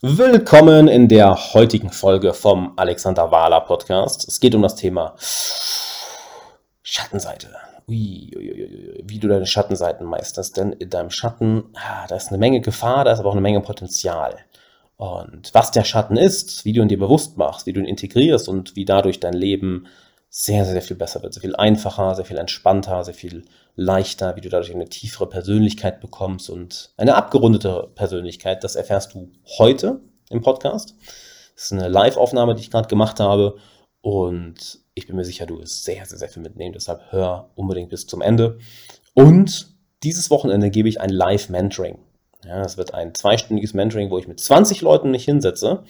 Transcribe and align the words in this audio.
Willkommen 0.00 0.86
in 0.86 1.08
der 1.08 1.34
heutigen 1.54 1.90
Folge 1.90 2.32
vom 2.32 2.74
Alexander 2.76 3.32
Wahler 3.32 3.62
Podcast. 3.62 4.28
Es 4.28 4.38
geht 4.38 4.54
um 4.54 4.62
das 4.62 4.76
Thema 4.76 5.16
Schattenseite. 6.84 7.48
Ui, 7.88 8.30
ui, 8.36 8.52
ui, 8.52 9.02
wie 9.02 9.18
du 9.18 9.26
deine 9.26 9.44
Schattenseiten 9.46 10.06
meisterst. 10.06 10.56
Denn 10.56 10.70
in 10.70 10.88
deinem 10.88 11.10
Schatten, 11.10 11.64
ah, 11.74 12.06
da 12.06 12.14
ist 12.14 12.28
eine 12.28 12.38
Menge 12.38 12.60
Gefahr, 12.60 13.04
da 13.04 13.10
ist 13.10 13.18
aber 13.18 13.30
auch 13.30 13.32
eine 13.32 13.40
Menge 13.40 13.60
Potenzial. 13.60 14.36
Und 14.98 15.52
was 15.52 15.72
der 15.72 15.82
Schatten 15.82 16.16
ist, 16.16 16.64
wie 16.64 16.72
du 16.72 16.80
ihn 16.80 16.86
dir 16.86 17.00
bewusst 17.00 17.36
machst, 17.36 17.66
wie 17.66 17.72
du 17.72 17.80
ihn 17.80 17.86
integrierst 17.86 18.48
und 18.48 18.76
wie 18.76 18.84
dadurch 18.84 19.18
dein 19.18 19.34
Leben 19.34 19.88
sehr, 20.30 20.64
sehr, 20.64 20.82
viel 20.82 20.96
besser 20.96 21.22
wird, 21.22 21.34
sehr 21.34 21.40
viel 21.40 21.56
einfacher, 21.56 22.14
sehr 22.14 22.24
viel 22.24 22.36
entspannter, 22.36 23.02
sehr 23.04 23.14
viel 23.14 23.44
leichter, 23.76 24.36
wie 24.36 24.40
du 24.40 24.48
dadurch 24.48 24.74
eine 24.74 24.88
tiefere 24.88 25.28
Persönlichkeit 25.28 26.00
bekommst 26.00 26.50
und 26.50 26.92
eine 26.96 27.14
abgerundete 27.14 27.90
Persönlichkeit. 27.94 28.62
Das 28.64 28.76
erfährst 28.76 29.14
du 29.14 29.32
heute 29.58 30.00
im 30.30 30.42
Podcast. 30.42 30.94
Das 31.54 31.64
ist 31.64 31.72
eine 31.72 31.88
Live-Aufnahme, 31.88 32.54
die 32.54 32.62
ich 32.62 32.70
gerade 32.70 32.88
gemacht 32.88 33.20
habe 33.20 33.56
und 34.00 34.80
ich 34.94 35.06
bin 35.06 35.16
mir 35.16 35.24
sicher, 35.24 35.46
du 35.46 35.58
wirst 35.60 35.84
sehr, 35.84 36.04
sehr, 36.04 36.18
sehr 36.18 36.28
viel 36.28 36.42
mitnehmen. 36.42 36.72
Deshalb 36.72 37.00
hör 37.10 37.50
unbedingt 37.54 37.88
bis 37.88 38.06
zum 38.06 38.20
Ende. 38.20 38.58
Und 39.14 39.74
dieses 40.02 40.30
Wochenende 40.30 40.70
gebe 40.70 40.88
ich 40.88 41.00
ein 41.00 41.10
Live-Mentoring. 41.10 41.98
Ja, 42.44 42.62
es 42.62 42.76
wird 42.76 42.94
ein 42.94 43.14
zweistündiges 43.14 43.74
Mentoring, 43.74 44.10
wo 44.10 44.18
ich 44.18 44.28
mit 44.28 44.40
20 44.40 44.80
Leuten 44.82 45.10
mich 45.10 45.24
hinsetze 45.24 45.84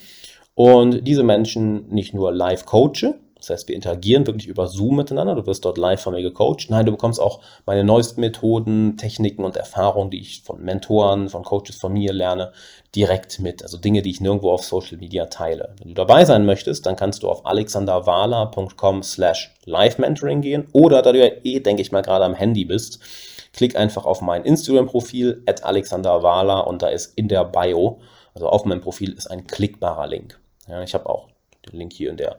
und 0.55 1.07
diese 1.07 1.23
Menschen 1.23 1.89
nicht 1.89 2.15
nur 2.15 2.33
live 2.33 2.65
coache, 2.65 3.15
das 3.39 3.51
heißt, 3.51 3.69
wir 3.69 3.77
interagieren 3.77 4.27
wirklich 4.27 4.49
über 4.49 4.67
Zoom 4.67 4.97
miteinander. 4.97 5.37
Du 5.37 5.47
wirst 5.47 5.65
dort 5.65 5.79
live 5.79 6.01
von 6.01 6.13
mir 6.13 6.23
gecoacht. 6.23 6.71
Nein, 6.71 6.87
du 6.87 6.93
bekommst 6.93 7.21
auch 7.21 7.41
meine 7.67 7.85
neuesten 7.85 8.21
Methoden, 8.21 8.97
Techniken 8.97 9.45
und 9.45 9.57
Erfahrungen, 9.57 10.11
die 10.11 10.21
ich 10.21 10.43
von 10.43 10.63
Mentoren, 10.63 11.29
von 11.29 11.45
Coaches 11.45 11.77
von 11.77 11.93
mir 11.93 12.13
lerne, 12.13 12.53
direkt 12.97 13.39
mit. 13.39 13.63
Also 13.63 13.79
Dinge, 13.79 14.03
die 14.03 14.11
ich 14.11 14.21
nirgendwo 14.21 14.51
auf 14.51 14.65
Social 14.65 14.99
Media 14.99 15.27
teile. 15.27 15.75
Wenn 15.79 15.89
du 15.89 15.95
dabei 15.95 16.25
sein 16.25 16.47
möchtest, 16.47 16.85
dann 16.87 16.97
kannst 16.97 17.23
du 17.23 17.29
auf 17.29 17.47
alexanderwala.com 17.47 19.03
slash 19.05 19.55
live-mentoring 19.65 20.41
gehen. 20.41 20.67
Oder 20.73 21.03
da 21.03 21.13
du 21.13 21.21
ja 21.21 21.31
eh, 21.45 21.61
denke 21.61 21.83
ich 21.83 21.93
mal, 21.93 22.03
gerade 22.03 22.25
am 22.25 22.35
Handy 22.35 22.65
bist, 22.65 22.99
klick 23.53 23.77
einfach 23.77 24.05
auf 24.05 24.21
mein 24.21 24.45
Instagram-Profil 24.45 25.45
at 25.47 25.65
alexanderwala 25.65 26.61
und 26.61 26.83
da 26.83 26.89
ist 26.89 27.17
in 27.17 27.29
der 27.29 27.45
Bio, 27.45 28.01
also 28.35 28.49
auf 28.49 28.65
meinem 28.65 28.81
Profil, 28.81 29.13
ist 29.13 29.31
ein 29.31 29.47
klickbarer 29.47 30.09
Link. 30.09 30.41
Ja, 30.69 30.83
ich 30.83 30.95
habe 30.95 31.09
auch 31.09 31.29
den 31.67 31.79
Link 31.79 31.93
hier 31.93 32.11
in 32.11 32.17
der 32.17 32.39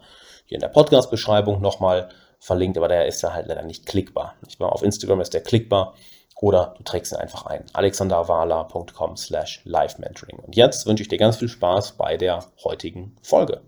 hier 0.49 0.55
in 0.55 0.61
der 0.61 0.69
Podcast-Beschreibung 0.69 1.61
nochmal 1.61 2.09
verlinkt, 2.39 2.75
aber 2.75 2.87
der 2.87 3.05
ist 3.05 3.21
ja 3.21 3.33
halt 3.33 3.45
leider 3.45 3.61
nicht 3.61 3.85
klickbar. 3.85 4.33
Nicht 4.43 4.59
wahr? 4.59 4.73
Auf 4.73 4.81
Instagram 4.81 5.21
ist 5.21 5.35
der 5.35 5.43
klickbar 5.43 5.93
oder 6.41 6.73
du 6.75 6.83
trägst 6.83 7.11
ihn 7.11 7.17
einfach 7.19 7.45
ein. 7.45 7.65
alexanderwala.com 7.73 9.15
slash 9.15 9.61
live-mentoring. 9.65 10.39
Und 10.39 10.55
jetzt 10.55 10.87
wünsche 10.87 11.03
ich 11.03 11.07
dir 11.07 11.19
ganz 11.19 11.37
viel 11.37 11.49
Spaß 11.49 11.97
bei 11.97 12.17
der 12.17 12.45
heutigen 12.63 13.15
Folge. 13.21 13.61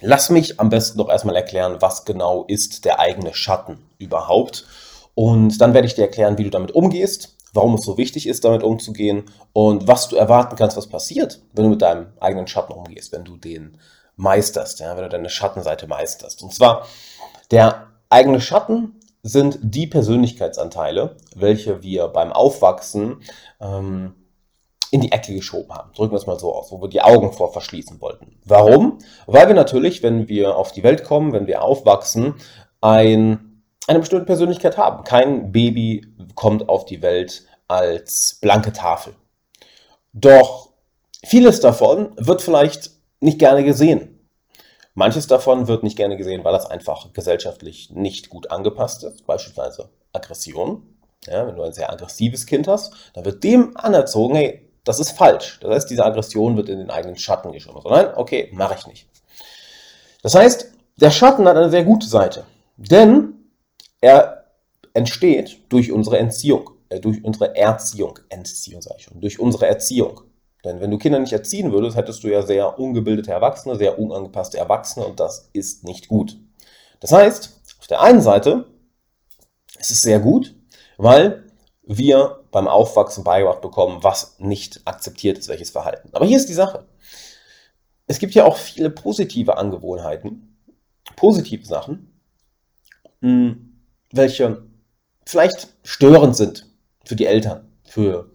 Lass 0.00 0.30
mich 0.30 0.60
am 0.60 0.68
besten 0.68 0.98
doch 0.98 1.08
erstmal 1.08 1.34
erklären, 1.34 1.78
was 1.80 2.04
genau 2.04 2.44
ist 2.44 2.84
der 2.84 3.00
eigene 3.00 3.34
Schatten 3.34 3.78
überhaupt. 3.98 4.64
Und 5.16 5.60
dann 5.60 5.74
werde 5.74 5.88
ich 5.88 5.96
dir 5.96 6.02
erklären, 6.02 6.38
wie 6.38 6.44
du 6.44 6.50
damit 6.50 6.70
umgehst, 6.70 7.36
warum 7.52 7.74
es 7.74 7.84
so 7.84 7.98
wichtig 7.98 8.28
ist, 8.28 8.44
damit 8.44 8.62
umzugehen 8.62 9.24
und 9.52 9.88
was 9.88 10.08
du 10.08 10.14
erwarten 10.14 10.54
kannst, 10.54 10.76
was 10.76 10.86
passiert, 10.86 11.40
wenn 11.52 11.64
du 11.64 11.70
mit 11.70 11.82
deinem 11.82 12.12
eigenen 12.20 12.46
Schatten 12.46 12.74
umgehst, 12.74 13.10
wenn 13.10 13.24
du 13.24 13.36
den 13.36 13.78
meisterst, 14.16 14.80
ja, 14.80 14.96
wenn 14.96 15.04
du 15.04 15.08
deine 15.10 15.30
Schattenseite 15.30 15.86
meisterst. 15.86 16.42
Und 16.42 16.52
zwar, 16.52 16.86
der 17.50 17.88
eigene 18.08 18.40
Schatten 18.40 19.00
sind 19.22 19.58
die 19.60 19.86
Persönlichkeitsanteile, 19.86 21.16
welche 21.34 21.82
wir 21.82 22.08
beim 22.08 22.32
Aufwachsen 22.32 23.22
ähm, 23.60 24.14
in 24.90 25.00
die 25.00 25.12
Ecke 25.12 25.34
geschoben 25.34 25.74
haben. 25.74 25.92
Drücken 25.94 26.12
wir 26.12 26.18
es 26.18 26.26
mal 26.26 26.38
so 26.38 26.54
aus, 26.54 26.70
wo 26.70 26.80
wir 26.80 26.88
die 26.88 27.02
Augen 27.02 27.32
vor 27.32 27.52
verschließen 27.52 28.00
wollten. 28.00 28.38
Warum? 28.44 28.98
Weil 29.26 29.48
wir 29.48 29.54
natürlich, 29.54 30.02
wenn 30.02 30.28
wir 30.28 30.56
auf 30.56 30.72
die 30.72 30.82
Welt 30.82 31.04
kommen, 31.04 31.32
wenn 31.32 31.46
wir 31.46 31.62
aufwachsen, 31.62 32.34
ein, 32.80 33.62
eine 33.88 33.98
bestimmte 33.98 34.26
Persönlichkeit 34.26 34.78
haben. 34.78 35.04
Kein 35.04 35.50
Baby 35.50 36.06
kommt 36.34 36.68
auf 36.68 36.84
die 36.84 37.02
Welt 37.02 37.46
als 37.68 38.38
blanke 38.40 38.72
Tafel. 38.72 39.14
Doch 40.12 40.70
vieles 41.24 41.60
davon 41.60 42.12
wird 42.16 42.42
vielleicht 42.42 42.92
nicht 43.20 43.38
gerne 43.38 43.64
gesehen. 43.64 44.15
Manches 44.96 45.26
davon 45.26 45.68
wird 45.68 45.82
nicht 45.82 45.98
gerne 45.98 46.16
gesehen, 46.16 46.42
weil 46.42 46.54
das 46.54 46.70
einfach 46.70 47.12
gesellschaftlich 47.12 47.90
nicht 47.90 48.30
gut 48.30 48.50
angepasst 48.50 49.04
ist, 49.04 49.26
beispielsweise 49.26 49.90
Aggression. 50.14 50.96
Ja, 51.26 51.46
wenn 51.46 51.54
du 51.54 51.62
ein 51.62 51.74
sehr 51.74 51.92
aggressives 51.92 52.46
Kind 52.46 52.66
hast, 52.66 52.94
dann 53.12 53.26
wird 53.26 53.44
dem 53.44 53.76
anerzogen, 53.76 54.36
hey, 54.36 54.70
das 54.84 54.98
ist 54.98 55.10
falsch. 55.10 55.60
Das 55.60 55.70
heißt, 55.70 55.90
diese 55.90 56.02
Aggression 56.02 56.56
wird 56.56 56.70
in 56.70 56.78
den 56.78 56.90
eigenen 56.90 57.16
Schatten 57.16 57.52
geschoben. 57.52 57.82
So, 57.82 57.90
nein, 57.90 58.08
okay, 58.16 58.48
mache 58.54 58.76
ich 58.78 58.86
nicht. 58.86 59.06
Das 60.22 60.34
heißt, 60.34 60.72
der 60.96 61.10
Schatten 61.10 61.46
hat 61.46 61.58
eine 61.58 61.70
sehr 61.70 61.84
gute 61.84 62.06
Seite, 62.06 62.44
denn 62.78 63.34
er 64.00 64.46
entsteht 64.94 65.58
durch 65.68 65.92
unsere 65.92 66.18
Entziehung, 66.18 66.70
äh, 66.88 67.00
durch 67.00 67.22
unsere 67.22 67.54
Erziehung, 67.54 68.18
Entziehung 68.30 68.80
sage 68.80 68.96
ich 69.00 69.04
schon, 69.04 69.20
durch 69.20 69.38
unsere 69.38 69.66
Erziehung. 69.66 70.22
Denn 70.66 70.80
wenn 70.80 70.90
du 70.90 70.98
Kinder 70.98 71.20
nicht 71.20 71.32
erziehen 71.32 71.70
würdest, 71.70 71.96
hättest 71.96 72.24
du 72.24 72.28
ja 72.28 72.42
sehr 72.42 72.76
ungebildete 72.78 73.30
Erwachsene, 73.30 73.76
sehr 73.76 74.00
unangepasste 74.00 74.58
Erwachsene 74.58 75.06
und 75.06 75.20
das 75.20 75.48
ist 75.52 75.84
nicht 75.84 76.08
gut. 76.08 76.38
Das 76.98 77.12
heißt, 77.12 77.60
auf 77.78 77.86
der 77.86 78.00
einen 78.00 78.20
Seite 78.20 78.66
ist 79.78 79.92
es 79.92 80.00
sehr 80.00 80.18
gut, 80.18 80.56
weil 80.96 81.44
wir 81.84 82.44
beim 82.50 82.66
Aufwachsen 82.66 83.22
beigebracht 83.22 83.60
bekommen, 83.60 84.02
was 84.02 84.40
nicht 84.40 84.80
akzeptiert 84.86 85.38
ist, 85.38 85.48
welches 85.48 85.70
Verhalten. 85.70 86.08
Aber 86.12 86.26
hier 86.26 86.36
ist 86.36 86.48
die 86.48 86.54
Sache. 86.54 86.88
Es 88.08 88.18
gibt 88.18 88.34
ja 88.34 88.44
auch 88.44 88.56
viele 88.56 88.90
positive 88.90 89.56
Angewohnheiten, 89.56 90.58
positive 91.14 91.64
Sachen, 91.64 92.20
hm, 93.20 93.82
welche 94.12 94.66
vielleicht 95.24 95.68
störend 95.84 96.34
sind 96.34 96.66
für 97.04 97.14
die 97.14 97.26
Eltern, 97.26 97.70
für 97.84 98.32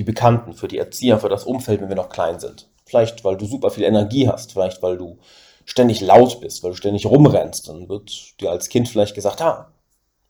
die 0.00 0.04
Bekannten, 0.04 0.54
für 0.54 0.66
die 0.66 0.78
Erzieher, 0.78 1.18
für 1.18 1.28
das 1.28 1.44
Umfeld, 1.44 1.82
wenn 1.82 1.90
wir 1.90 1.96
noch 1.96 2.08
klein 2.08 2.40
sind. 2.40 2.70
Vielleicht, 2.86 3.22
weil 3.22 3.36
du 3.36 3.44
super 3.44 3.70
viel 3.70 3.84
Energie 3.84 4.28
hast, 4.28 4.52
vielleicht, 4.52 4.82
weil 4.82 4.96
du 4.96 5.18
ständig 5.66 6.00
laut 6.00 6.40
bist, 6.40 6.62
weil 6.62 6.70
du 6.70 6.76
ständig 6.78 7.04
rumrennst. 7.04 7.68
Dann 7.68 7.90
wird 7.90 8.40
dir 8.40 8.50
als 8.50 8.70
Kind 8.70 8.88
vielleicht 8.88 9.14
gesagt, 9.14 9.42
ah, 9.42 9.74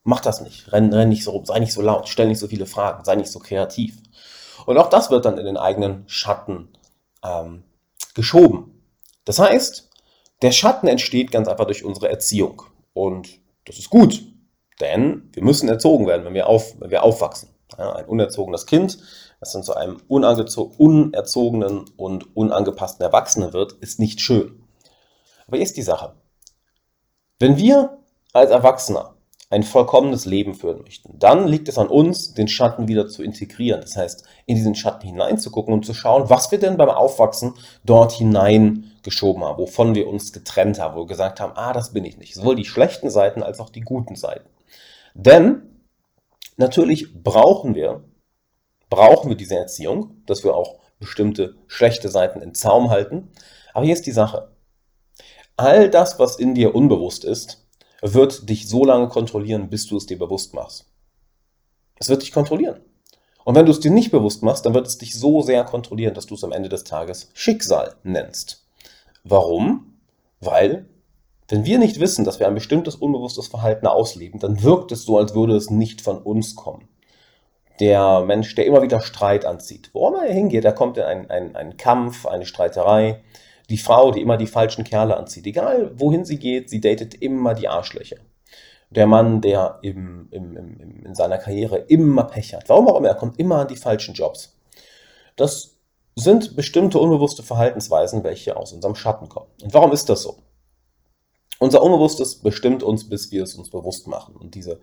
mach 0.03 0.21
das 0.21 0.41
nicht, 0.41 0.73
renn, 0.73 0.93
renn 0.93 1.09
nicht 1.09 1.23
so 1.23 1.31
rum, 1.31 1.45
sei 1.45 1.61
nicht 1.61 1.73
so 1.73 1.83
laut, 1.83 2.09
stell 2.09 2.27
nicht 2.27 2.41
so 2.41 2.49
viele 2.49 2.67
Fragen, 2.67 3.05
sei 3.05 3.15
nicht 3.15 3.31
so 3.31 3.39
kreativ. 3.39 4.03
Und 4.67 4.77
auch 4.77 4.91
das 4.91 5.09
wird 5.09 5.25
dann 5.25 5.39
in 5.39 5.47
den 5.47 5.57
eigenen 5.57 6.03
Schatten 6.09 6.69
ähm, 7.25 7.63
geschoben. 8.15 8.83
Das 9.25 9.39
heißt, 9.39 9.89
der 10.43 10.51
Schatten 10.51 10.89
entsteht 10.89 11.31
ganz 11.31 11.47
einfach 11.47 11.67
durch 11.67 11.85
unsere 11.85 12.09
Erziehung. 12.09 12.63
Und 12.93 13.29
das 13.67 13.79
ist 13.79 13.89
gut, 13.89 14.21
denn 14.81 15.31
wir 15.33 15.45
müssen 15.45 15.69
erzogen 15.69 16.09
werden, 16.09 16.25
wenn 16.25 16.35
wir, 16.35 16.49
auf, 16.49 16.75
wenn 16.81 16.91
wir 16.91 17.05
aufwachsen. 17.05 17.51
Ja, 17.79 17.93
ein 17.93 18.07
unerzogenes 18.07 18.67
Kind 18.67 18.99
das 19.41 19.53
dann 19.53 19.63
zu 19.63 19.75
einem 19.75 20.01
unerzogenen 20.07 21.85
und 21.97 22.37
unangepassten 22.37 23.05
Erwachsenen 23.05 23.53
wird, 23.53 23.73
ist 23.73 23.99
nicht 23.99 24.21
schön. 24.21 24.63
Aber 25.47 25.57
hier 25.57 25.65
ist 25.65 25.79
die 25.79 25.83
Sache. 25.83 26.15
Wenn 27.39 27.57
wir 27.57 27.99
als 28.35 28.51
Erwachsener 28.51 29.15
ein 29.49 29.63
vollkommenes 29.65 30.27
Leben 30.27 30.55
führen 30.55 30.83
möchten, 30.83 31.19
dann 31.19 31.49
liegt 31.49 31.69
es 31.69 31.79
an 31.79 31.89
uns, 31.89 32.35
den 32.35 32.47
Schatten 32.47 32.87
wieder 32.87 33.09
zu 33.09 33.23
integrieren. 33.23 33.81
Das 33.81 33.97
heißt, 33.97 34.25
in 34.47 34.57
diesen 34.57 34.77
Schatten 34.77 35.09
hineinzugucken 35.09 35.73
und 35.75 35.87
zu 35.87 35.95
schauen, 35.95 36.29
was 36.31 36.53
wir 36.53 36.61
denn 36.61 36.77
beim 36.77 36.91
Aufwachsen 36.91 37.55
dort 37.83 38.13
hineingeschoben 38.13 39.43
haben, 39.43 39.59
wovon 39.59 39.95
wir 39.95 40.07
uns 40.07 40.33
getrennt 40.33 40.79
haben, 40.79 40.95
wo 40.95 41.01
wir 41.01 41.07
gesagt 41.07 41.41
haben, 41.41 41.55
ah, 41.57 41.73
das 41.73 41.93
bin 41.93 42.05
ich 42.05 42.19
nicht. 42.19 42.35
Sowohl 42.35 42.55
die 42.55 42.67
schlechten 42.67 43.11
Seiten 43.11 43.43
als 43.43 43.59
auch 43.59 43.71
die 43.71 43.81
guten 43.81 44.15
Seiten. 44.15 44.49
Denn 45.15 45.63
natürlich 46.57 47.21
brauchen 47.21 47.75
wir 47.75 48.05
brauchen 48.91 49.31
wir 49.31 49.37
diese 49.37 49.57
Erziehung, 49.57 50.23
dass 50.27 50.45
wir 50.45 50.55
auch 50.55 50.81
bestimmte 50.99 51.57
schlechte 51.69 52.11
Seiten 52.11 52.43
in 52.43 52.55
Zaum 52.55 52.91
halten. 52.91 53.31
Aber 53.73 53.85
hier 53.85 53.95
ist 53.95 54.07
die 54.07 54.13
Sache. 54.13 54.51
All 55.57 55.89
das, 55.89 56.19
was 56.19 56.37
in 56.37 56.55
dir 56.55 56.75
unbewusst 56.75 57.25
ist, 57.25 57.67
wird 58.03 58.49
dich 58.49 58.69
so 58.69 58.85
lange 58.85 59.09
kontrollieren, 59.09 59.71
bis 59.71 59.87
du 59.87 59.97
es 59.97 60.07
dir 60.07 60.19
bewusst 60.19 60.55
machst. 60.55 60.87
Es 61.97 62.09
wird 62.09 62.23
dich 62.23 62.33
kontrollieren. 62.33 62.81
Und 63.45 63.55
wenn 63.55 63.67
du 63.67 63.73
es 63.73 63.81
dir 63.81 63.91
nicht 63.91 64.11
bewusst 64.11 64.43
machst, 64.43 64.67
dann 64.67 64.75
wird 64.75 64.87
es 64.87 64.99
dich 64.99 65.19
so 65.19 65.43
sehr 65.43 65.65
kontrollieren, 65.65 66.15
dass 66.15 66.27
du 66.27 66.35
es 66.35 66.45
am 66.45 66.53
Ende 66.53 66.69
des 66.69 66.85
Tages 66.85 67.31
Schicksal 67.35 67.95
nennst. 68.03 68.67
Warum? 69.25 69.99
Weil, 70.41 70.89
wenn 71.49 71.65
wir 71.65 71.79
nicht 71.79 72.01
wissen, 72.01 72.25
dass 72.25 72.39
wir 72.39 72.49
ein 72.49 72.55
bestimmtes 72.55 72.97
unbewusstes 72.97 73.49
Verhalten 73.49 73.87
ausleben, 73.87 74.41
dann 74.41 74.63
wirkt 74.63 74.93
es 74.93 75.05
so, 75.05 75.19
als 75.19 75.35
würde 75.35 75.57
es 75.57 75.71
nicht 75.71 76.01
von 76.01 76.19
uns 76.19 76.55
kommen 76.55 76.89
der 77.81 78.21
Mensch, 78.21 78.55
der 78.55 78.67
immer 78.67 78.83
wieder 78.83 79.01
Streit 79.01 79.45
anzieht. 79.45 79.91
Wo 79.93 80.09
immer 80.09 80.27
er 80.27 80.35
hingeht, 80.35 80.65
da 80.65 80.73
kommt 80.73 80.99
ein, 80.99 81.31
ein, 81.31 81.57
ein 81.57 81.77
Kampf, 81.77 82.27
eine 82.27 82.47
Streiterei. 82.47 83.23
Die 83.71 83.79
Frau, 83.79 84.11
die 84.11 84.21
immer 84.21 84.37
die 84.37 84.47
falschen 84.47 84.85
Kerle 84.85 85.17
anzieht. 85.17 85.47
Egal 85.47 85.93
wohin 85.99 86.25
sie 86.25 86.39
geht, 86.39 86.69
sie 86.69 86.81
datet 86.81 87.15
immer 87.15 87.55
die 87.55 87.69
Arschlöcher. 87.69 88.17
Der 88.91 89.07
Mann, 89.07 89.41
der 89.41 89.79
im, 89.83 90.29
im, 90.33 90.57
im, 90.57 91.05
in 91.07 91.15
seiner 91.15 91.39
Karriere 91.39 91.79
immer 91.79 92.25
Pech 92.25 92.55
hat. 92.55 92.69
Warum 92.69 92.89
auch 92.89 92.97
immer, 92.97 93.09
er 93.09 93.15
kommt 93.15 93.39
immer 93.39 93.61
an 93.61 93.69
die 93.69 93.77
falschen 93.77 94.15
Jobs. 94.15 94.57
Das 95.37 95.77
sind 96.17 96.57
bestimmte 96.57 96.99
unbewusste 96.99 97.43
Verhaltensweisen, 97.43 98.25
welche 98.25 98.57
aus 98.57 98.73
unserem 98.73 98.97
Schatten 98.97 99.29
kommen. 99.29 99.51
Und 99.63 99.73
warum 99.73 99.93
ist 99.93 100.09
das 100.09 100.23
so? 100.23 100.39
Unser 101.61 101.83
Unbewusstes 101.83 102.37
bestimmt 102.37 102.83
uns, 102.83 103.09
bis 103.09 103.31
wir 103.31 103.45
es 103.45 103.55
uns 103.55 103.71
bewusst 103.71 104.07
machen. 104.09 104.35
Und 104.35 104.55
diese 104.55 104.81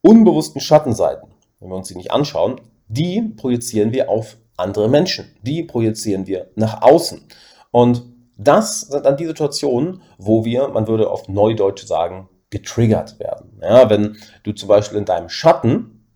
unbewussten 0.00 0.60
Schattenseiten, 0.60 1.28
wenn 1.62 1.70
wir 1.70 1.76
uns 1.76 1.88
sie 1.88 1.96
nicht 1.96 2.10
anschauen, 2.10 2.60
die 2.88 3.22
projizieren 3.22 3.92
wir 3.92 4.10
auf 4.10 4.36
andere 4.56 4.88
Menschen. 4.88 5.34
Die 5.42 5.62
projizieren 5.62 6.26
wir 6.26 6.50
nach 6.56 6.82
außen. 6.82 7.22
Und 7.70 8.02
das 8.36 8.82
sind 8.82 9.06
dann 9.06 9.16
die 9.16 9.26
Situationen, 9.26 10.02
wo 10.18 10.44
wir, 10.44 10.68
man 10.68 10.88
würde 10.88 11.10
auf 11.10 11.28
Neudeutsch 11.28 11.84
sagen, 11.84 12.28
getriggert 12.50 13.18
werden. 13.18 13.60
Ja, 13.62 13.88
wenn 13.88 14.16
du 14.42 14.52
zum 14.52 14.68
Beispiel 14.68 14.98
in 14.98 15.04
deinem 15.04 15.28
Schatten 15.28 16.06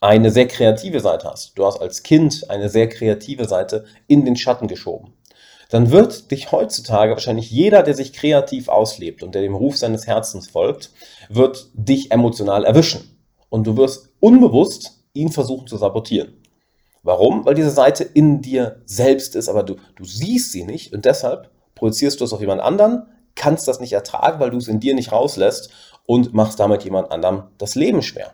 eine 0.00 0.30
sehr 0.30 0.46
kreative 0.46 1.00
Seite 1.00 1.28
hast, 1.28 1.58
du 1.58 1.64
hast 1.64 1.80
als 1.80 2.02
Kind 2.02 2.48
eine 2.50 2.68
sehr 2.68 2.88
kreative 2.88 3.46
Seite 3.46 3.86
in 4.06 4.24
den 4.24 4.36
Schatten 4.36 4.68
geschoben, 4.68 5.14
dann 5.70 5.90
wird 5.90 6.30
dich 6.30 6.52
heutzutage 6.52 7.12
wahrscheinlich 7.12 7.50
jeder, 7.50 7.82
der 7.82 7.94
sich 7.94 8.12
kreativ 8.12 8.68
auslebt 8.68 9.24
und 9.24 9.34
der 9.34 9.42
dem 9.42 9.54
Ruf 9.54 9.76
seines 9.76 10.06
Herzens 10.06 10.48
folgt, 10.48 10.92
wird 11.28 11.70
dich 11.74 12.12
emotional 12.12 12.64
erwischen. 12.64 13.16
Und 13.48 13.66
du 13.66 13.76
wirst 13.76 14.10
unbewusst 14.20 15.04
ihn 15.12 15.30
versuchen 15.30 15.66
zu 15.66 15.76
sabotieren. 15.76 16.34
Warum? 17.02 17.44
Weil 17.44 17.54
diese 17.54 17.70
Seite 17.70 18.04
in 18.04 18.42
dir 18.42 18.82
selbst 18.84 19.36
ist, 19.36 19.48
aber 19.48 19.62
du, 19.62 19.76
du 19.94 20.04
siehst 20.04 20.52
sie 20.52 20.64
nicht 20.64 20.92
und 20.92 21.04
deshalb 21.04 21.50
projizierst 21.74 22.20
du 22.20 22.24
es 22.24 22.32
auf 22.32 22.40
jemand 22.40 22.60
anderen, 22.60 23.06
kannst 23.36 23.68
das 23.68 23.80
nicht 23.80 23.92
ertragen, 23.92 24.40
weil 24.40 24.50
du 24.50 24.56
es 24.56 24.66
in 24.66 24.80
dir 24.80 24.94
nicht 24.94 25.12
rauslässt 25.12 25.70
und 26.06 26.34
machst 26.34 26.58
damit 26.58 26.82
jemand 26.84 27.12
anderem 27.12 27.44
das 27.58 27.74
Leben 27.74 28.02
schwer. 28.02 28.32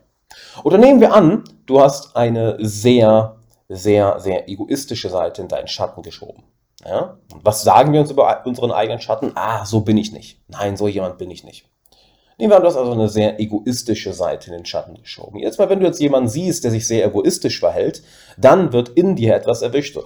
Oder 0.64 0.78
nehmen 0.78 1.00
wir 1.00 1.12
an, 1.12 1.44
du 1.66 1.80
hast 1.80 2.16
eine 2.16 2.56
sehr, 2.60 3.36
sehr, 3.68 4.18
sehr 4.20 4.48
egoistische 4.48 5.10
Seite 5.10 5.42
in 5.42 5.48
deinen 5.48 5.68
Schatten 5.68 6.02
geschoben. 6.02 6.44
Ja? 6.84 7.18
was 7.42 7.62
sagen 7.62 7.92
wir 7.92 8.00
uns 8.00 8.10
über 8.10 8.42
unseren 8.44 8.72
eigenen 8.72 9.00
Schatten? 9.00 9.32
Ah, 9.34 9.64
so 9.64 9.82
bin 9.82 9.96
ich 9.98 10.12
nicht. 10.12 10.40
Nein, 10.48 10.76
so 10.76 10.88
jemand 10.88 11.18
bin 11.18 11.30
ich 11.30 11.44
nicht. 11.44 11.68
Nehmen 12.38 12.50
wir 12.50 12.56
an, 12.56 12.62
du 12.62 12.68
hast 12.68 12.76
also 12.76 12.92
eine 12.92 13.08
sehr 13.08 13.38
egoistische 13.38 14.12
Seite 14.12 14.48
in 14.48 14.56
den 14.56 14.66
Schatten 14.66 14.94
geschoben. 14.94 15.38
Jetzt 15.38 15.58
mal, 15.58 15.68
wenn 15.68 15.80
du 15.80 15.86
jetzt 15.86 16.00
jemanden 16.00 16.28
siehst, 16.28 16.64
der 16.64 16.70
sich 16.70 16.86
sehr 16.86 17.06
egoistisch 17.06 17.60
verhält, 17.60 18.02
dann 18.36 18.72
wird 18.72 18.90
in 18.90 19.16
dir 19.16 19.34
etwas 19.34 19.62
erwischt. 19.62 19.94
So, 19.94 20.04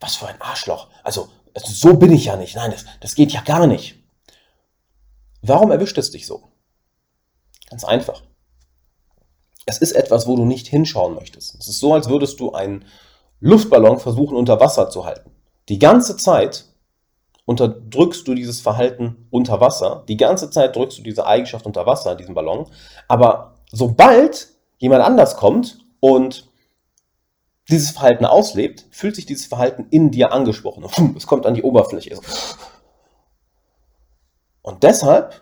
was 0.00 0.16
für 0.16 0.26
ein 0.26 0.40
Arschloch. 0.40 0.88
Also, 1.04 1.28
also, 1.54 1.72
so 1.72 1.96
bin 1.96 2.12
ich 2.12 2.26
ja 2.26 2.36
nicht. 2.36 2.56
Nein, 2.56 2.70
das, 2.70 2.84
das 3.00 3.14
geht 3.14 3.32
ja 3.32 3.42
gar 3.42 3.66
nicht. 3.66 3.96
Warum 5.42 5.70
erwischt 5.70 5.98
es 5.98 6.10
dich 6.10 6.26
so? 6.26 6.44
Ganz 7.68 7.84
einfach. 7.84 8.22
Es 9.66 9.78
ist 9.78 9.92
etwas, 9.92 10.26
wo 10.26 10.36
du 10.36 10.44
nicht 10.44 10.66
hinschauen 10.66 11.14
möchtest. 11.14 11.54
Es 11.54 11.68
ist 11.68 11.78
so, 11.78 11.94
als 11.94 12.08
würdest 12.08 12.40
du 12.40 12.52
einen 12.52 12.84
Luftballon 13.40 13.98
versuchen 13.98 14.36
unter 14.36 14.60
Wasser 14.60 14.90
zu 14.90 15.04
halten. 15.04 15.30
Die 15.68 15.78
ganze 15.78 16.16
Zeit 16.16 16.64
unterdrückst 17.50 18.28
du 18.28 18.34
dieses 18.34 18.60
Verhalten 18.60 19.26
unter 19.30 19.60
Wasser, 19.60 20.04
die 20.06 20.16
ganze 20.16 20.50
Zeit 20.50 20.76
drückst 20.76 20.98
du 20.98 21.02
diese 21.02 21.26
Eigenschaft 21.26 21.66
unter 21.66 21.84
Wasser, 21.84 22.14
diesen 22.14 22.32
Ballon, 22.32 22.68
aber 23.08 23.56
sobald 23.72 24.50
jemand 24.78 25.02
anders 25.02 25.36
kommt 25.36 25.84
und 25.98 26.48
dieses 27.68 27.90
Verhalten 27.90 28.24
auslebt, 28.24 28.86
fühlt 28.92 29.16
sich 29.16 29.26
dieses 29.26 29.46
Verhalten 29.46 29.88
in 29.90 30.12
dir 30.12 30.32
angesprochen. 30.32 30.86
Es 31.16 31.26
kommt 31.26 31.44
an 31.44 31.54
die 31.54 31.64
Oberfläche. 31.64 32.20
Und 34.62 34.84
deshalb 34.84 35.40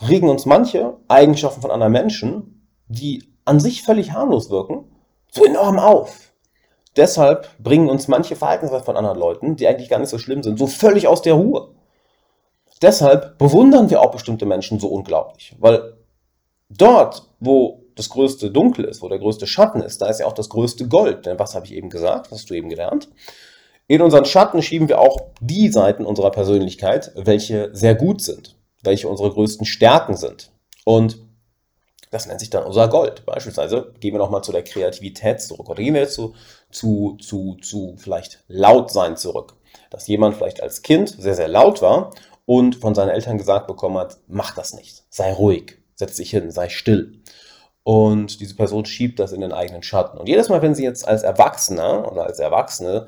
regen 0.00 0.30
uns 0.30 0.46
manche 0.46 0.96
Eigenschaften 1.08 1.60
von 1.60 1.70
anderen 1.70 1.92
Menschen, 1.92 2.66
die 2.86 3.34
an 3.44 3.60
sich 3.60 3.82
völlig 3.82 4.12
harmlos 4.12 4.48
wirken, 4.48 4.86
so 5.30 5.44
enorm 5.44 5.78
auf. 5.78 6.32
Deshalb 6.98 7.48
bringen 7.62 7.88
uns 7.88 8.08
manche 8.08 8.36
Verhaltensweisen 8.36 8.84
von 8.84 8.96
anderen 8.96 9.18
Leuten, 9.18 9.56
die 9.56 9.68
eigentlich 9.68 9.88
gar 9.88 10.00
nicht 10.00 10.10
so 10.10 10.18
schlimm 10.18 10.42
sind, 10.42 10.58
so 10.58 10.66
völlig 10.66 11.06
aus 11.06 11.22
der 11.22 11.34
Ruhe. 11.34 11.68
Deshalb 12.82 13.38
bewundern 13.38 13.88
wir 13.88 14.02
auch 14.02 14.10
bestimmte 14.10 14.46
Menschen 14.46 14.80
so 14.80 14.88
unglaublich, 14.88 15.54
weil 15.58 15.96
dort, 16.68 17.22
wo 17.38 17.84
das 17.94 18.08
größte 18.08 18.50
Dunkel 18.50 18.84
ist, 18.84 19.00
wo 19.00 19.08
der 19.08 19.18
größte 19.18 19.46
Schatten 19.46 19.80
ist, 19.80 20.02
da 20.02 20.08
ist 20.08 20.20
ja 20.20 20.26
auch 20.26 20.32
das 20.32 20.48
größte 20.48 20.88
Gold. 20.88 21.26
Denn 21.26 21.38
was 21.38 21.54
habe 21.54 21.66
ich 21.66 21.74
eben 21.74 21.88
gesagt? 21.88 22.30
Was 22.30 22.40
hast 22.40 22.50
du 22.50 22.54
eben 22.54 22.68
gelernt? 22.68 23.08
In 23.86 24.02
unseren 24.02 24.24
Schatten 24.24 24.60
schieben 24.60 24.88
wir 24.88 25.00
auch 25.00 25.28
die 25.40 25.68
Seiten 25.70 26.04
unserer 26.04 26.30
Persönlichkeit, 26.30 27.12
welche 27.14 27.70
sehr 27.74 27.94
gut 27.94 28.20
sind, 28.20 28.56
welche 28.82 29.08
unsere 29.08 29.30
größten 29.30 29.66
Stärken 29.66 30.16
sind. 30.16 30.50
Und 30.84 31.18
das 32.10 32.26
nennt 32.26 32.40
sich 32.40 32.50
dann 32.50 32.64
unser 32.64 32.88
Gold. 32.88 33.24
Beispielsweise 33.26 33.92
gehen 34.00 34.14
wir 34.14 34.18
nochmal 34.18 34.42
zu 34.42 34.52
der 34.52 34.64
Kreativität 34.64 35.40
zurück. 35.40 35.68
Oder 35.68 35.82
gehen 35.82 35.94
wir 35.94 36.02
jetzt 36.02 36.14
zu, 36.14 36.34
zu, 36.70 37.16
zu, 37.20 37.56
zu 37.62 37.94
vielleicht 37.98 38.44
laut 38.48 38.90
sein 38.90 39.16
zurück. 39.16 39.54
Dass 39.90 40.06
jemand 40.06 40.36
vielleicht 40.36 40.62
als 40.62 40.82
Kind 40.82 41.08
sehr, 41.18 41.34
sehr 41.34 41.48
laut 41.48 41.82
war 41.82 42.10
und 42.46 42.76
von 42.76 42.94
seinen 42.94 43.10
Eltern 43.10 43.38
gesagt 43.38 43.66
bekommen 43.66 43.98
hat, 43.98 44.18
mach 44.26 44.54
das 44.54 44.74
nicht, 44.74 45.04
sei 45.10 45.32
ruhig, 45.32 45.78
setz 45.94 46.16
dich 46.16 46.30
hin, 46.30 46.50
sei 46.50 46.68
still. 46.68 47.20
Und 47.82 48.40
diese 48.40 48.54
Person 48.54 48.84
schiebt 48.84 49.18
das 49.18 49.32
in 49.32 49.40
den 49.40 49.52
eigenen 49.52 49.82
Schatten. 49.82 50.18
Und 50.18 50.28
jedes 50.28 50.48
Mal, 50.48 50.60
wenn 50.60 50.74
sie 50.74 50.84
jetzt 50.84 51.08
als 51.08 51.22
Erwachsener 51.22 52.10
oder 52.10 52.24
als 52.26 52.38
Erwachsene 52.38 53.06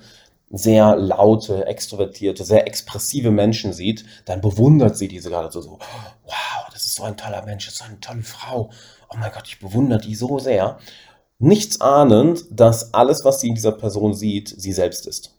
sehr 0.50 0.96
laute, 0.96 1.66
extrovertierte, 1.66 2.44
sehr 2.44 2.66
expressive 2.66 3.30
Menschen 3.30 3.72
sieht, 3.72 4.04
dann 4.24 4.40
bewundert 4.40 4.96
sie 4.96 5.06
diese 5.06 5.30
gerade 5.30 5.50
so, 5.50 5.60
so, 5.60 5.78
wow, 6.24 6.66
das 6.72 6.84
ist 6.86 6.96
so 6.96 7.04
ein 7.04 7.16
toller 7.16 7.44
Mensch, 7.44 7.66
das 7.66 7.74
ist 7.74 7.78
so 7.78 7.84
eine 7.84 8.00
tolle 8.00 8.22
Frau. 8.22 8.70
Oh 9.08 9.16
mein 9.16 9.30
Gott, 9.32 9.46
ich 9.46 9.60
bewundere 9.60 10.00
die 10.00 10.16
so 10.16 10.40
sehr. 10.40 10.78
Nichts 11.38 11.80
ahnend, 11.80 12.44
dass 12.50 12.92
alles, 12.92 13.24
was 13.24 13.40
sie 13.40 13.48
in 13.48 13.54
dieser 13.54 13.72
Person 13.72 14.12
sieht, 14.12 14.48
sie 14.48 14.72
selbst 14.72 15.06
ist. 15.06 15.38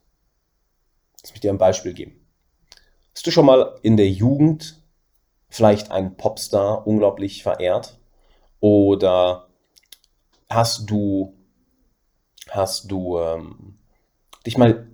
Lass 1.22 1.32
mich 1.32 1.42
dir 1.42 1.52
ein 1.52 1.58
Beispiel 1.58 1.94
geben. 1.94 2.26
Hast 3.14 3.28
du 3.28 3.32
schon 3.32 3.46
mal 3.46 3.80
in 3.84 3.98
der 3.98 4.10
Jugend 4.10 4.82
vielleicht 5.50 5.92
einen 5.92 6.16
Popstar 6.16 6.88
unglaublich 6.88 7.44
verehrt? 7.44 8.00
Oder 8.62 9.48
hast 10.50 10.90
du, 10.90 11.34
hast 12.50 12.90
du 12.90 13.20
ähm, 13.20 13.78
dich 14.46 14.58
mal 14.58 14.91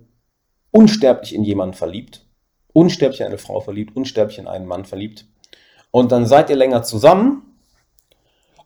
unsterblich 0.70 1.34
in 1.34 1.44
jemanden 1.44 1.74
verliebt, 1.74 2.24
unsterblich 2.72 3.20
in 3.20 3.26
eine 3.26 3.38
Frau 3.38 3.60
verliebt, 3.60 3.96
unsterblich 3.96 4.38
in 4.38 4.48
einen 4.48 4.66
Mann 4.66 4.84
verliebt. 4.84 5.26
Und 5.90 6.12
dann 6.12 6.26
seid 6.26 6.50
ihr 6.50 6.56
länger 6.56 6.82
zusammen 6.82 7.42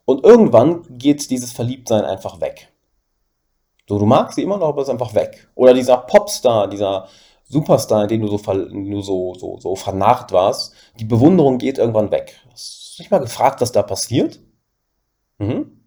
und 0.05 0.25
irgendwann 0.25 0.83
geht 0.99 1.31
dieses 1.31 1.53
Verliebtsein 1.53 2.05
einfach 2.05 2.41
weg. 2.41 2.73
So, 3.89 3.99
du 3.99 4.07
magst 4.07 4.37
sie 4.37 4.43
immer 4.43 4.59
noch, 4.59 4.69
aber 4.69 4.83
es 4.83 4.89
ist 4.89 4.93
einfach 4.93 5.15
weg. 5.15 5.49
Oder 5.55 5.75
dieser 5.75 5.99
Popstar, 5.99 6.69
dieser 6.69 7.09
Superstar, 7.45 8.03
in 8.05 8.09
den 8.09 8.21
du 8.23 8.29
so, 8.29 8.39
du 8.39 9.03
so, 9.03 9.35
so, 9.35 9.59
so 9.59 9.77
vernarrt 9.77 10.33
warst, 10.33 10.73
die 10.99 11.05
Bewunderung 11.05 11.59
geht 11.59 11.79
irgendwann 11.79 12.11
weg. 12.11 12.41
Hast 12.51 12.95
du 12.99 13.03
dich 13.03 13.11
mal 13.11 13.19
gefragt, 13.19 13.61
was 13.61 13.73
da 13.73 13.83
passiert? 13.83 14.41
Mhm. 15.39 15.83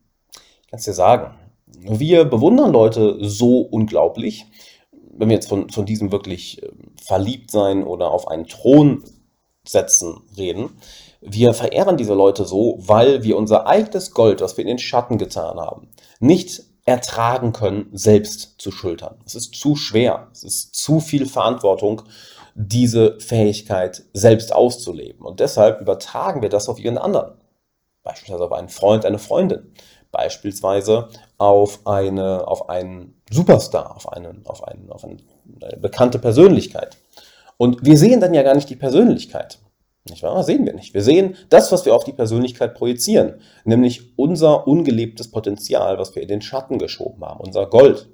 Ich 0.61 0.67
kann 0.67 0.79
es 0.79 0.85
dir 0.85 0.93
sagen. 0.93 1.35
Wir 1.65 2.25
bewundern 2.25 2.71
Leute 2.71 3.17
so 3.21 3.61
unglaublich, 3.61 4.45
wenn 5.17 5.29
wir 5.29 5.35
jetzt 5.35 5.49
von, 5.49 5.69
von 5.69 5.85
diesem 5.85 6.11
wirklich 6.11 6.61
äh, 6.63 6.69
verliebt 7.01 7.51
sein 7.51 7.83
oder 7.83 8.11
auf 8.11 8.27
einen 8.27 8.45
Thron 8.45 9.03
setzen 9.67 10.21
reden, 10.37 10.77
wir 11.21 11.53
verehren 11.53 11.97
diese 11.97 12.13
Leute 12.13 12.45
so, 12.45 12.77
weil 12.79 13.23
wir 13.23 13.37
unser 13.37 13.65
eigenes 13.65 14.11
Gold, 14.11 14.41
was 14.41 14.57
wir 14.57 14.63
in 14.63 14.67
den 14.67 14.79
Schatten 14.79 15.17
getan 15.17 15.59
haben, 15.59 15.89
nicht 16.19 16.63
ertragen 16.85 17.51
können, 17.51 17.89
selbst 17.93 18.55
zu 18.59 18.71
schultern. 18.71 19.17
Es 19.25 19.33
ist 19.33 19.55
zu 19.55 19.75
schwer, 19.75 20.27
es 20.31 20.43
ist 20.43 20.75
zu 20.75 20.99
viel 20.99 21.25
Verantwortung, 21.25 22.03
diese 22.53 23.19
Fähigkeit 23.19 24.03
selbst 24.13 24.53
auszuleben. 24.53 25.25
Und 25.25 25.39
deshalb 25.39 25.81
übertragen 25.81 26.41
wir 26.41 26.49
das 26.49 26.69
auf 26.69 26.79
ihren 26.79 26.99
anderen. 26.99 27.33
Beispielsweise 28.03 28.45
auf 28.45 28.51
einen 28.51 28.69
Freund, 28.69 29.03
eine 29.03 29.17
Freundin 29.17 29.73
beispielsweise 30.15 31.09
auf, 31.37 31.85
eine, 31.85 32.47
auf 32.47 32.69
einen 32.69 33.21
Superstar, 33.29 33.95
auf, 33.95 34.11
einen, 34.11 34.45
auf, 34.45 34.63
einen, 34.63 34.89
auf 34.89 35.03
eine, 35.03 35.17
bekannte 35.77 36.19
Persönlichkeit. 36.19 36.97
Und 37.57 37.85
wir 37.85 37.97
sehen 37.97 38.21
dann 38.21 38.33
ja 38.33 38.43
gar 38.43 38.55
nicht 38.55 38.69
die 38.69 38.75
Persönlichkeit. 38.75 39.59
Nicht 40.09 40.23
wahr? 40.23 40.43
Sehen 40.43 40.65
wir 40.65 40.73
nicht. 40.73 40.93
Wir 40.93 41.01
sehen 41.01 41.35
das, 41.49 41.71
was 41.71 41.85
wir 41.85 41.95
auf 41.95 42.03
die 42.03 42.13
Persönlichkeit 42.13 42.75
projizieren, 42.75 43.41
nämlich 43.65 44.17
unser 44.17 44.67
ungelebtes 44.67 45.31
Potenzial, 45.31 45.97
was 45.97 46.15
wir 46.15 46.21
in 46.21 46.27
den 46.27 46.41
Schatten 46.41 46.77
geschoben 46.77 47.25
haben, 47.25 47.39
unser 47.39 47.65
Gold. 47.65 48.07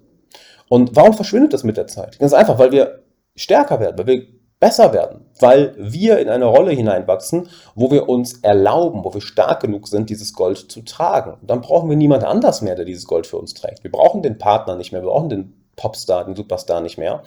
Und 0.70 0.96
warum 0.96 1.14
verschwindet 1.14 1.54
das 1.54 1.64
mit 1.64 1.78
der 1.78 1.88
Zeit? 1.88 2.18
Ganz 2.18 2.34
einfach, 2.34 2.58
weil 2.58 2.72
wir 2.72 3.04
stärker 3.36 3.80
werden, 3.80 3.98
weil 3.98 4.08
wir 4.08 4.28
besser 4.62 4.94
werden, 4.94 5.26
weil 5.40 5.74
wir 5.78 6.20
in 6.20 6.30
eine 6.30 6.46
Rolle 6.46 6.72
hineinwachsen, 6.72 7.50
wo 7.74 7.90
wir 7.90 8.08
uns 8.08 8.40
erlauben, 8.44 9.04
wo 9.04 9.14
wir 9.14 9.20
stark 9.20 9.60
genug 9.62 9.88
sind, 9.88 10.10
dieses 10.10 10.34
Gold 10.34 10.72
zu 10.72 10.84
tragen. 10.84 11.40
dann 11.42 11.62
brauchen 11.62 11.90
wir 11.90 11.98
niemand 11.98 12.24
anders 12.24 12.62
mehr, 12.62 12.76
der 12.76 12.86
dieses 12.86 13.08
Gold 13.08 13.26
für 13.26 13.38
uns 13.38 13.56
trägt. 13.56 13.84
Wir 13.84 13.92
brauchen 13.92 14.22
den 14.22 14.38
Partner 14.38 14.76
nicht 14.76 14.92
mehr, 14.92 15.02
wir 15.02 15.10
brauchen 15.10 15.30
den 15.30 15.68
Popstar, 15.76 16.26
den 16.26 16.36
Superstar 16.36 16.80
nicht 16.80 17.00
mehr, 17.00 17.24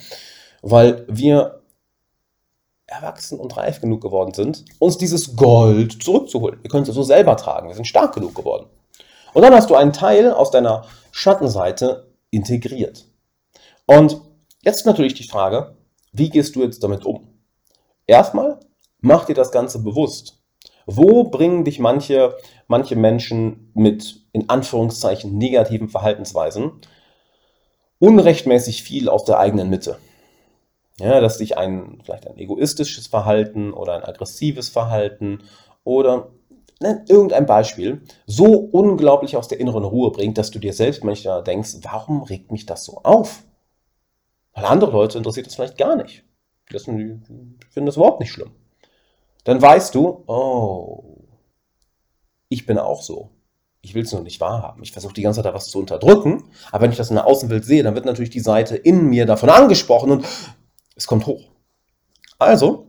weil 0.62 1.04
wir 1.08 1.60
erwachsen 2.86 3.40
und 3.40 3.56
reif 3.56 3.80
genug 3.80 4.00
geworden 4.00 4.32
sind, 4.32 4.64
uns 4.78 4.96
dieses 4.96 5.34
Gold 5.34 6.04
zurückzuholen. 6.04 6.62
Wir 6.62 6.70
können 6.70 6.84
es 6.84 6.94
so 6.94 7.02
selber 7.02 7.36
tragen, 7.36 7.66
wir 7.66 7.74
sind 7.74 7.88
stark 7.88 8.14
genug 8.14 8.36
geworden. 8.36 8.66
Und 9.32 9.42
dann 9.42 9.54
hast 9.54 9.70
du 9.70 9.74
einen 9.74 9.92
Teil 9.92 10.30
aus 10.30 10.52
deiner 10.52 10.84
Schattenseite 11.10 12.12
integriert. 12.30 13.06
Und 13.86 14.20
jetzt 14.62 14.86
natürlich 14.86 15.14
die 15.14 15.26
Frage, 15.26 15.74
wie 16.14 16.30
gehst 16.30 16.56
du 16.56 16.62
jetzt 16.62 16.82
damit 16.82 17.04
um? 17.04 17.28
Erstmal, 18.06 18.60
mach 19.00 19.26
dir 19.26 19.34
das 19.34 19.50
Ganze 19.50 19.82
bewusst. 19.82 20.40
Wo 20.86 21.24
bringen 21.24 21.64
dich 21.64 21.78
manche, 21.78 22.36
manche 22.68 22.94
Menschen 22.96 23.70
mit 23.74 24.22
in 24.32 24.48
Anführungszeichen 24.48 25.36
negativen 25.36 25.88
Verhaltensweisen 25.88 26.72
unrechtmäßig 27.98 28.82
viel 28.82 29.08
aus 29.08 29.24
der 29.24 29.38
eigenen 29.38 29.70
Mitte? 29.70 29.98
Ja, 31.00 31.20
dass 31.20 31.38
dich 31.38 31.58
ein, 31.58 32.00
vielleicht 32.04 32.28
ein 32.28 32.38
egoistisches 32.38 33.08
Verhalten 33.08 33.72
oder 33.72 33.94
ein 33.94 34.04
aggressives 34.04 34.68
Verhalten 34.68 35.40
oder 35.82 36.30
ne, 36.80 37.04
irgendein 37.08 37.46
Beispiel 37.46 38.02
so 38.26 38.52
unglaublich 38.54 39.36
aus 39.36 39.48
der 39.48 39.58
inneren 39.58 39.84
Ruhe 39.84 40.12
bringt, 40.12 40.38
dass 40.38 40.52
du 40.52 40.60
dir 40.60 40.72
selbst 40.72 41.02
manchmal 41.02 41.42
denkst, 41.42 41.78
warum 41.82 42.22
regt 42.22 42.52
mich 42.52 42.66
das 42.66 42.84
so 42.84 43.00
auf? 43.02 43.42
Weil 44.54 44.64
andere 44.64 44.92
Leute 44.92 45.18
interessiert 45.18 45.46
das 45.46 45.56
vielleicht 45.56 45.78
gar 45.78 45.96
nicht. 45.96 46.24
Die 46.70 46.78
finden 46.78 47.86
das 47.86 47.96
überhaupt 47.96 48.20
nicht 48.20 48.32
schlimm. 48.32 48.52
Dann 49.44 49.60
weißt 49.60 49.94
du, 49.94 50.24
oh, 50.26 51.28
ich 52.48 52.64
bin 52.64 52.78
auch 52.78 53.02
so. 53.02 53.30
Ich 53.82 53.94
will 53.94 54.04
es 54.04 54.12
nur 54.12 54.22
nicht 54.22 54.40
wahrhaben. 54.40 54.82
Ich 54.82 54.92
versuche 54.92 55.12
die 55.12 55.20
ganze 55.20 55.38
Zeit 55.38 55.44
da 55.44 55.54
was 55.54 55.68
zu 55.68 55.78
unterdrücken, 55.78 56.44
aber 56.72 56.84
wenn 56.84 56.90
ich 56.90 56.96
das 56.96 57.10
in 57.10 57.16
der 57.16 57.26
Außenwelt 57.26 57.66
sehe, 57.66 57.82
dann 57.82 57.94
wird 57.94 58.06
natürlich 58.06 58.30
die 58.30 58.40
Seite 58.40 58.76
in 58.76 59.10
mir 59.10 59.26
davon 59.26 59.50
angesprochen 59.50 60.10
und 60.10 60.24
es 60.96 61.06
kommt 61.06 61.26
hoch. 61.26 61.50
Also, 62.38 62.86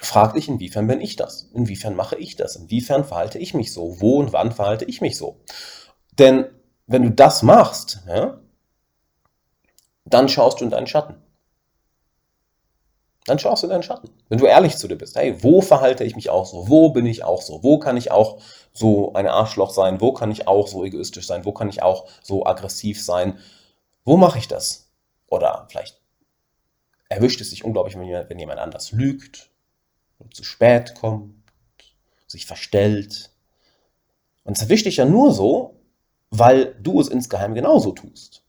frag 0.00 0.32
dich, 0.32 0.48
inwiefern 0.48 0.86
bin 0.86 1.02
ich 1.02 1.16
das? 1.16 1.50
Inwiefern 1.52 1.94
mache 1.94 2.16
ich 2.16 2.36
das? 2.36 2.56
Inwiefern 2.56 3.04
verhalte 3.04 3.38
ich 3.38 3.52
mich 3.52 3.72
so? 3.72 4.00
Wo 4.00 4.18
und 4.18 4.32
wann 4.32 4.52
verhalte 4.52 4.86
ich 4.86 5.02
mich 5.02 5.18
so? 5.18 5.42
Denn 6.18 6.46
wenn 6.86 7.02
du 7.02 7.10
das 7.10 7.42
machst, 7.42 8.00
ja, 8.08 8.40
dann 10.06 10.28
schaust 10.28 10.60
du 10.60 10.64
in 10.64 10.70
deinen 10.70 10.86
Schatten. 10.86 11.16
Dann 13.26 13.40
schaust 13.40 13.62
du 13.62 13.66
in 13.66 13.70
deinen 13.70 13.82
Schatten. 13.82 14.08
Wenn 14.28 14.38
du 14.38 14.46
ehrlich 14.46 14.76
zu 14.76 14.86
dir 14.86 14.96
bist, 14.96 15.16
hey, 15.16 15.42
wo 15.42 15.60
verhalte 15.60 16.04
ich 16.04 16.14
mich 16.14 16.30
auch 16.30 16.46
so? 16.46 16.68
Wo 16.68 16.90
bin 16.90 17.06
ich 17.06 17.24
auch 17.24 17.42
so? 17.42 17.62
Wo 17.64 17.78
kann 17.78 17.96
ich 17.96 18.12
auch 18.12 18.40
so 18.72 19.12
ein 19.14 19.26
Arschloch 19.26 19.70
sein? 19.70 20.00
Wo 20.00 20.12
kann 20.12 20.30
ich 20.30 20.46
auch 20.46 20.68
so 20.68 20.84
egoistisch 20.84 21.26
sein? 21.26 21.44
Wo 21.44 21.52
kann 21.52 21.68
ich 21.68 21.82
auch 21.82 22.08
so 22.22 22.46
aggressiv 22.46 23.04
sein? 23.04 23.38
Wo 24.04 24.16
mache 24.16 24.38
ich 24.38 24.46
das? 24.46 24.92
Oder 25.26 25.66
vielleicht 25.68 26.00
erwischt 27.08 27.40
es 27.40 27.50
sich 27.50 27.64
unglaublich, 27.64 27.96
wenn 27.96 28.38
jemand 28.38 28.60
anders 28.60 28.92
lügt, 28.92 29.50
zu 30.32 30.44
spät 30.44 30.94
kommt, 30.94 31.34
sich 32.28 32.46
verstellt. 32.46 33.30
Und 34.44 34.56
es 34.56 34.62
erwischt 34.62 34.86
dich 34.86 34.98
ja 34.98 35.04
nur 35.04 35.32
so, 35.32 35.80
weil 36.30 36.76
du 36.80 37.00
es 37.00 37.08
insgeheim 37.08 37.54
genauso 37.54 37.92
tust. 37.92 38.45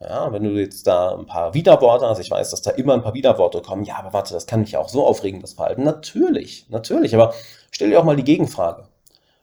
Ja, 0.00 0.32
wenn 0.32 0.44
du 0.44 0.50
jetzt 0.50 0.86
da 0.86 1.16
ein 1.16 1.26
paar 1.26 1.54
Widerworte 1.54 2.06
hast, 2.06 2.20
ich 2.20 2.30
weiß, 2.30 2.50
dass 2.50 2.62
da 2.62 2.70
immer 2.70 2.94
ein 2.94 3.02
paar 3.02 3.14
Widerworte 3.14 3.60
kommen, 3.62 3.82
ja, 3.84 3.96
aber 3.96 4.12
warte, 4.12 4.32
das 4.32 4.46
kann 4.46 4.60
mich 4.60 4.72
ja 4.72 4.78
auch 4.78 4.88
so 4.88 5.04
aufregen, 5.04 5.40
das 5.40 5.54
Verhalten. 5.54 5.82
Natürlich, 5.82 6.66
natürlich, 6.68 7.14
aber 7.14 7.34
stell 7.72 7.90
dir 7.90 7.98
auch 7.98 8.04
mal 8.04 8.14
die 8.14 8.24
Gegenfrage. 8.24 8.86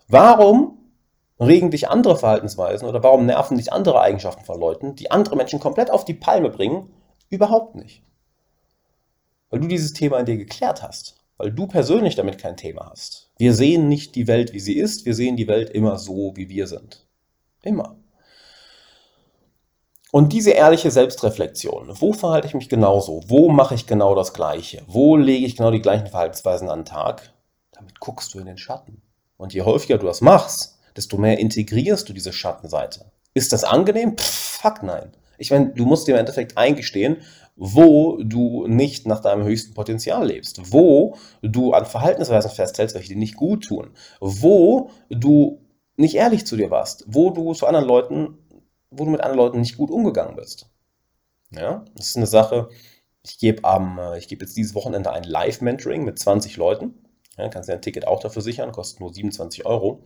Warum 0.08 0.78
regen 1.42 1.72
dich 1.72 1.90
andere 1.90 2.18
Verhaltensweisen 2.18 2.88
oder 2.88 3.04
warum 3.04 3.26
nerven 3.26 3.58
dich 3.58 3.74
andere 3.74 4.00
Eigenschaften 4.00 4.46
von 4.46 4.58
Leuten, 4.58 4.96
die 4.96 5.12
andere 5.12 5.36
Menschen 5.36 5.60
komplett 5.60 5.92
auf 5.92 6.06
die 6.06 6.14
Palme 6.14 6.50
bringen? 6.50 6.90
Überhaupt 7.30 7.76
nicht. 7.76 8.02
Weil 9.50 9.60
du 9.60 9.68
dieses 9.68 9.92
Thema 9.92 10.20
in 10.20 10.26
dir 10.26 10.38
geklärt 10.38 10.82
hast, 10.82 11.18
weil 11.38 11.52
du 11.52 11.68
persönlich 11.68 12.16
damit 12.16 12.38
kein 12.38 12.56
Thema 12.56 12.90
hast. 12.92 13.32
Wir 13.38 13.54
sehen 13.54 13.90
nicht 13.90 14.16
die 14.16 14.28
Welt, 14.28 14.54
wie 14.54 14.62
sie 14.62 14.78
ist, 14.78 15.06
wir 15.06 15.16
sehen 15.16 15.36
die 15.36 15.50
Welt 15.50 15.70
immer 15.70 15.98
so, 15.98 16.32
wie 16.36 16.48
wir 16.48 16.68
sind. 16.68 17.06
Immer. 17.62 17.98
Und 20.16 20.32
diese 20.32 20.52
ehrliche 20.52 20.92
Selbstreflexion, 20.92 21.90
wo 22.00 22.14
verhalte 22.14 22.48
ich 22.48 22.54
mich 22.54 22.70
genauso? 22.70 23.24
Wo 23.28 23.50
mache 23.50 23.76
ich 23.76 23.86
genau 23.86 24.16
das 24.16 24.32
Gleiche? 24.34 24.82
Wo 24.88 25.18
lege 25.18 25.46
ich 25.46 25.58
genau 25.58 25.72
die 25.72 25.82
gleichen 25.82 26.08
Verhaltensweisen 26.08 26.70
an 26.70 26.80
den 26.80 26.86
Tag? 26.86 27.34
Damit 27.74 28.00
guckst 28.00 28.34
du 28.34 28.40
in 28.40 28.46
den 28.46 28.58
Schatten. 28.58 29.02
Und 29.36 29.54
je 29.54 29.64
häufiger 29.64 29.98
du 29.98 30.06
das 30.06 30.22
machst, 30.22 30.80
desto 30.96 31.18
mehr 31.18 31.38
integrierst 31.38 32.08
du 32.08 32.14
diese 32.14 32.32
Schattenseite. 32.32 33.12
Ist 33.34 33.52
das 33.52 33.66
angenehm? 33.66 34.16
Pff, 34.16 34.60
fuck 34.62 34.84
nein. 34.84 35.12
Ich 35.38 35.52
meine, 35.52 35.74
du 35.74 35.84
musst 35.84 36.08
dir 36.08 36.14
im 36.14 36.20
Endeffekt 36.20 36.58
eingestehen, 36.58 37.18
wo 37.58 38.18
du 38.24 38.68
nicht 38.68 39.06
nach 39.08 39.20
deinem 39.20 39.44
höchsten 39.44 39.74
Potenzial 39.74 40.26
lebst, 40.26 40.72
wo 40.72 41.18
du 41.42 41.74
an 41.74 41.86
Verhaltensweisen 41.86 42.52
festhältst, 42.52 42.96
welche 42.96 43.10
dir 43.10 43.20
nicht 43.20 43.36
gut 43.36 43.66
tun, 43.66 43.90
wo 44.22 44.92
du 45.10 45.60
nicht 45.98 46.16
ehrlich 46.16 46.46
zu 46.46 46.56
dir 46.56 46.72
warst, 46.72 47.04
wo 47.06 47.32
du 47.32 47.54
zu 47.54 47.68
anderen 47.68 47.88
Leuten 47.88 48.38
wo 48.98 49.06
du 49.06 49.12
mit 49.12 49.22
anderen 49.22 49.38
Leuten 49.38 49.60
nicht 49.60 49.78
gut 49.78 49.92
umgegangen 49.92 50.36
bist. 50.36 50.70
Ja, 51.52 51.86
das 51.96 52.08
ist 52.08 52.18
eine 52.18 52.28
Sache. 52.28 52.70
Ich 53.24 53.40
gebe 53.40 53.64
am, 53.64 53.98
äh, 54.00 54.18
ich 54.18 54.28
gebe 54.28 54.46
jetzt 54.46 54.58
dieses 54.58 54.76
Wochenende 54.76 55.12
ein 55.12 55.24
Live-Mentoring 55.24 56.04
mit 56.04 56.20
20 56.20 56.58
Leuten. 56.58 57.06
Ja, 57.38 57.50
kannst 57.50 57.70
dir 57.70 57.74
ein 57.74 57.82
Ticket 57.82 58.08
auch 58.08 58.20
dafür 58.20 58.42
sichern, 58.42 58.72
kostet 58.72 59.00
nur 59.00 59.14
27 59.14 59.66
Euro. 59.66 60.04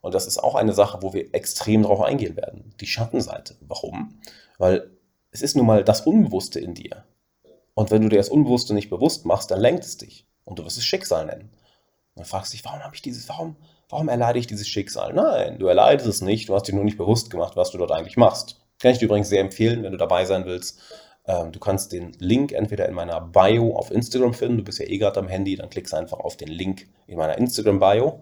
Und 0.00 0.14
das 0.14 0.26
ist 0.26 0.38
auch 0.38 0.54
eine 0.54 0.72
Sache, 0.72 0.98
wo 1.02 1.14
wir 1.14 1.32
extrem 1.34 1.84
drauf 1.84 2.00
eingehen 2.00 2.36
werden. 2.36 2.74
Die 2.80 2.86
Schattenseite. 2.86 3.56
Warum? 3.60 4.20
Weil 4.58 4.90
es 5.30 5.42
ist 5.42 5.56
nun 5.56 5.66
mal 5.66 5.84
das 5.84 6.02
Unbewusste 6.02 6.58
in 6.60 6.74
dir. 6.74 7.04
Und 7.74 7.90
wenn 7.90 8.02
du 8.02 8.08
dir 8.08 8.16
das 8.16 8.28
Unbewusste 8.28 8.74
nicht 8.74 8.90
bewusst 8.90 9.24
machst, 9.24 9.50
dann 9.50 9.60
lenkt 9.60 9.84
es 9.84 9.96
dich. 9.96 10.26
Und 10.44 10.58
du 10.58 10.64
wirst 10.64 10.76
es 10.76 10.84
Schicksal 10.84 11.26
nennen. 11.26 11.50
Und 12.14 12.16
dann 12.16 12.24
fragst 12.24 12.52
du 12.52 12.56
dich, 12.56 12.64
warum 12.64 12.80
habe 12.80 12.94
ich 12.94 13.02
dieses, 13.02 13.28
warum, 13.28 13.56
warum 13.92 14.08
erleide 14.08 14.38
ich 14.38 14.46
dieses 14.46 14.66
Schicksal? 14.66 15.12
Nein, 15.12 15.58
du 15.58 15.66
erleidest 15.66 16.08
es 16.08 16.22
nicht, 16.22 16.48
du 16.48 16.54
hast 16.54 16.66
dir 16.66 16.74
nur 16.74 16.82
nicht 16.82 16.96
bewusst 16.96 17.30
gemacht, 17.30 17.56
was 17.56 17.70
du 17.70 17.78
dort 17.78 17.92
eigentlich 17.92 18.16
machst. 18.16 18.58
Kann 18.80 18.90
ich 18.90 18.98
dir 18.98 19.04
übrigens 19.04 19.28
sehr 19.28 19.42
empfehlen, 19.42 19.82
wenn 19.82 19.92
du 19.92 19.98
dabei 19.98 20.24
sein 20.24 20.46
willst. 20.46 20.80
Ähm, 21.26 21.52
du 21.52 21.60
kannst 21.60 21.92
den 21.92 22.12
Link 22.18 22.52
entweder 22.52 22.88
in 22.88 22.94
meiner 22.94 23.20
Bio 23.20 23.76
auf 23.76 23.90
Instagram 23.90 24.32
finden, 24.32 24.56
du 24.56 24.64
bist 24.64 24.78
ja 24.78 24.86
eh 24.86 24.96
gerade 24.96 25.20
am 25.20 25.28
Handy, 25.28 25.56
dann 25.56 25.68
klickst 25.68 25.92
einfach 25.92 26.18
auf 26.18 26.38
den 26.38 26.48
Link 26.48 26.88
in 27.06 27.18
meiner 27.18 27.36
Instagram-Bio. 27.36 28.20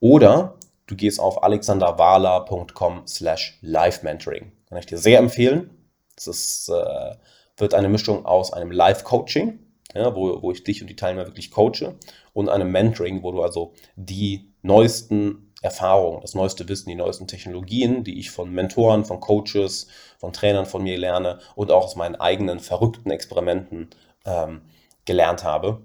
Oder 0.00 0.58
du 0.88 0.96
gehst 0.96 1.20
auf 1.20 1.42
alexanderwala.com 1.42 3.06
slash 3.06 3.58
live-mentoring. 3.62 4.50
Kann 4.68 4.78
ich 4.78 4.86
dir 4.86 4.98
sehr 4.98 5.20
empfehlen. 5.20 5.70
Das 6.16 6.26
ist, 6.26 6.68
äh, 6.68 7.14
wird 7.56 7.74
eine 7.74 7.88
Mischung 7.88 8.26
aus 8.26 8.52
einem 8.52 8.72
Live-Coaching, 8.72 9.60
ja, 9.94 10.14
wo, 10.16 10.42
wo 10.42 10.50
ich 10.50 10.64
dich 10.64 10.82
und 10.82 10.88
die 10.88 10.96
Teilnehmer 10.96 11.26
wirklich 11.26 11.52
coache, 11.52 11.94
und 12.32 12.48
einem 12.48 12.72
Mentoring, 12.72 13.22
wo 13.22 13.30
du 13.30 13.42
also 13.42 13.72
die 13.94 14.52
neuesten 14.66 15.52
Erfahrungen, 15.62 16.20
das 16.20 16.34
neueste 16.34 16.68
Wissen, 16.68 16.88
die 16.88 16.94
neuesten 16.94 17.26
Technologien, 17.26 18.04
die 18.04 18.18
ich 18.18 18.30
von 18.30 18.52
Mentoren, 18.52 19.04
von 19.04 19.20
Coaches, 19.20 19.88
von 20.18 20.32
Trainern 20.32 20.66
von 20.66 20.82
mir 20.82 20.98
lerne 20.98 21.40
und 21.54 21.72
auch 21.72 21.84
aus 21.84 21.96
meinen 21.96 22.16
eigenen 22.16 22.60
verrückten 22.60 23.10
Experimenten 23.10 23.90
ähm, 24.24 24.62
gelernt 25.04 25.44
habe, 25.44 25.80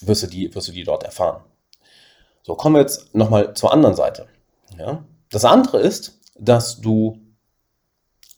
wirst 0.00 0.24
du, 0.24 0.26
die, 0.26 0.54
wirst 0.54 0.68
du 0.68 0.72
die 0.72 0.84
dort 0.84 1.04
erfahren. 1.04 1.42
So, 2.42 2.54
kommen 2.54 2.76
wir 2.76 2.80
jetzt 2.80 3.14
nochmal 3.14 3.54
zur 3.54 3.72
anderen 3.72 3.96
Seite. 3.96 4.28
Ja? 4.78 5.04
Das 5.30 5.44
andere 5.44 5.80
ist, 5.80 6.20
dass 6.38 6.80
du 6.80 7.18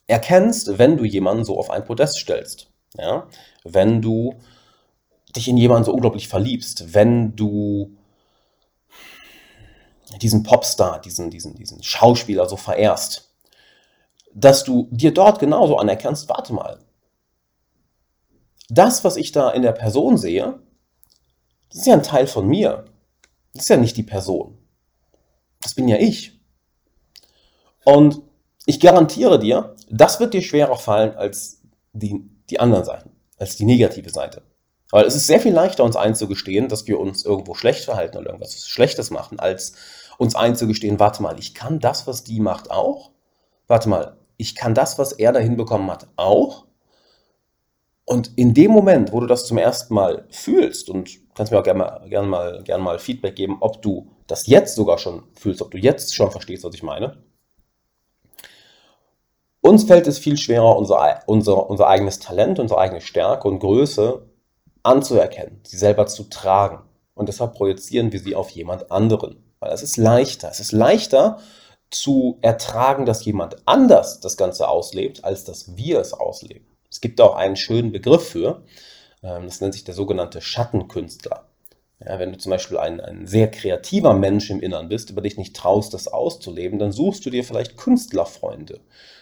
erkennst, 0.07 0.79
wenn 0.79 0.97
du 0.97 1.05
jemanden 1.05 1.45
so 1.45 1.59
auf 1.59 1.71
ein 1.71 1.85
Podest 1.85 2.19
stellst. 2.19 2.71
Ja? 2.97 3.27
Wenn 3.65 4.01
du 4.01 4.35
dich 5.37 5.49
in 5.49 5.59
jemanden 5.59 5.85
so 5.85 5.93
unglaublich 5.93 6.29
verliebst, 6.29 6.95
wenn 6.95 7.37
du 7.37 7.98
diesen 10.17 10.43
Popstar, 10.43 11.01
diesen, 11.01 11.31
diesen, 11.31 11.55
diesen 11.55 11.83
Schauspieler 11.83 12.49
so 12.49 12.57
verehrst, 12.57 13.35
dass 14.35 14.65
du 14.65 14.89
dir 14.91 15.13
dort 15.13 15.39
genauso 15.39 15.77
anerkennst, 15.77 16.29
warte 16.29 16.53
mal, 16.53 16.81
das, 18.69 19.05
was 19.05 19.17
ich 19.17 19.33
da 19.33 19.51
in 19.51 19.63
der 19.63 19.73
Person 19.73 20.19
sehe, 20.19 20.61
das 21.71 21.81
ist 21.81 21.87
ja 21.87 21.95
ein 21.95 22.03
Teil 22.03 22.27
von 22.27 22.47
mir. 22.47 22.85
Das 23.53 23.65
ist 23.65 23.69
ja 23.69 23.77
nicht 23.77 23.97
die 23.97 24.03
Person. 24.03 24.59
Das 25.63 25.75
bin 25.75 25.89
ja 25.89 25.97
ich. 25.97 26.39
Und 27.85 28.23
ich 28.67 28.81
garantiere 28.81 29.39
dir, 29.39 29.75
das 29.91 30.21
wird 30.21 30.35
dir 30.35 30.43
schwerer 30.43 30.77
fallen 30.77 31.17
als 31.17 31.63
die, 31.93 32.23
die 32.51 32.61
anderen 32.61 32.85
Seiten, 32.85 33.11
als 33.39 33.57
die 33.57 33.65
negative 33.65 34.11
Seite. 34.11 34.43
Weil 34.91 35.05
es 35.05 35.15
ist 35.15 35.27
sehr 35.27 35.41
viel 35.41 35.53
leichter, 35.53 35.85
uns 35.85 35.97
einzugestehen, 35.97 36.69
dass 36.69 36.87
wir 36.87 36.99
uns 36.99 37.25
irgendwo 37.25 37.55
schlecht 37.55 37.85
verhalten 37.85 38.17
oder 38.19 38.29
irgendwas 38.29 38.67
Schlechtes 38.67 39.11
machen, 39.11 39.39
als 39.39 39.75
uns 40.17 40.35
einzugestehen, 40.35 40.99
warte 40.99 41.23
mal, 41.23 41.39
ich 41.39 41.55
kann 41.55 41.79
das, 41.79 42.07
was 42.07 42.25
die 42.25 42.41
macht, 42.41 42.71
auch. 42.71 43.11
Warte 43.67 43.89
mal, 43.89 44.17
ich 44.39 44.55
kann 44.55 44.75
das, 44.75 44.99
was 44.99 45.13
er 45.13 45.33
da 45.33 45.41
hinbekommen 45.41 45.91
hat, 45.91 46.09
auch. 46.17 46.65
Und 48.05 48.33
in 48.37 48.55
dem 48.55 48.71
Moment, 48.71 49.13
wo 49.13 49.21
du 49.21 49.27
das 49.27 49.47
zum 49.47 49.59
ersten 49.59 49.93
Mal 49.93 50.25
fühlst, 50.31 50.89
und 50.89 51.11
kannst 51.35 51.53
mir 51.53 51.59
auch 51.59 51.65
gerne 51.65 51.79
mal, 51.79 52.09
gerne 52.09 52.27
mal, 52.27 52.63
gerne 52.65 52.83
mal 52.83 52.99
Feedback 52.99 53.37
geben, 53.37 53.59
ob 53.61 53.83
du 53.83 54.11
das 54.27 54.47
jetzt 54.47 54.75
sogar 54.75 54.97
schon 54.97 55.25
fühlst, 55.35 55.61
ob 55.61 55.71
du 55.71 55.79
jetzt 55.79 56.15
schon 56.15 56.31
verstehst, 56.31 56.65
was 56.65 56.75
ich 56.75 56.83
meine. 56.83 57.23
Uns 59.61 59.85
fällt 59.85 60.07
es 60.07 60.19
viel 60.19 60.39
schwerer, 60.39 60.77
unser, 60.79 61.23
unser, 61.27 61.69
unser 61.69 61.89
eigenes 61.89 62.19
Talent, 62.19 62.59
unsere 62.59 62.81
eigene 62.81 63.03
Stärke 63.03 63.47
und 63.47 63.59
Größe 63.59 64.28
anzuerkennen, 64.83 65.61
sie 65.65 65.77
selber 65.77 66.07
zu 66.07 66.25
tragen. 66.25 66.81
Und 67.15 67.29
deshalb 67.29 67.55
projizieren 67.55 68.13
wir 68.13 68.21
sie 68.21 68.35
auf 68.35 68.51
jemand 68.51 68.91
anderen. 68.91 69.43
Weil 69.61 69.73
es 69.73 69.83
ist 69.83 69.97
leichter. 69.97 70.51
Es 70.51 70.61
ist 70.61 70.73
leichter, 70.73 71.39
zu 71.91 72.39
ertragen, 72.43 73.07
dass 73.07 73.25
jemand 73.25 73.57
anders 73.67 74.21
das 74.21 74.37
Ganze 74.37 74.69
auslebt, 74.69 75.25
als 75.25 75.45
dass 75.45 75.77
wir 75.77 76.01
es 76.01 76.13
ausleben. 76.13 76.67
Es 76.91 77.01
gibt 77.01 77.21
auch 77.21 77.35
einen 77.35 77.57
schönen 77.57 77.93
Begriff 77.93 78.29
für, 78.29 78.63
ähm, 79.23 79.45
das 79.45 79.61
nennt 79.61 79.75
sich 79.75 79.85
der 79.85 79.95
sogenannte 79.95 80.41
Schattenkünstler. 80.41 81.47
Ja, 82.05 82.19
wenn 82.21 82.33
du 82.33 82.39
zum 82.39 82.51
Beispiel 82.51 82.79
ein, 82.79 83.01
ein 83.01 83.27
sehr 83.27 83.51
kreativer 83.51 84.15
Mensch 84.15 84.51
im 84.51 84.61
Innern 84.61 84.89
bist, 84.89 85.11
aber 85.11 85.23
dich 85.23 85.37
nicht 85.37 85.57
traust, 85.57 85.93
das 85.95 86.07
auszuleben, 86.07 86.79
dann 86.79 86.93
suchst 86.93 87.27
du 87.27 87.31
dir 87.31 87.43
vielleicht 87.43 87.77
Künstlerfreunde. 87.77 88.81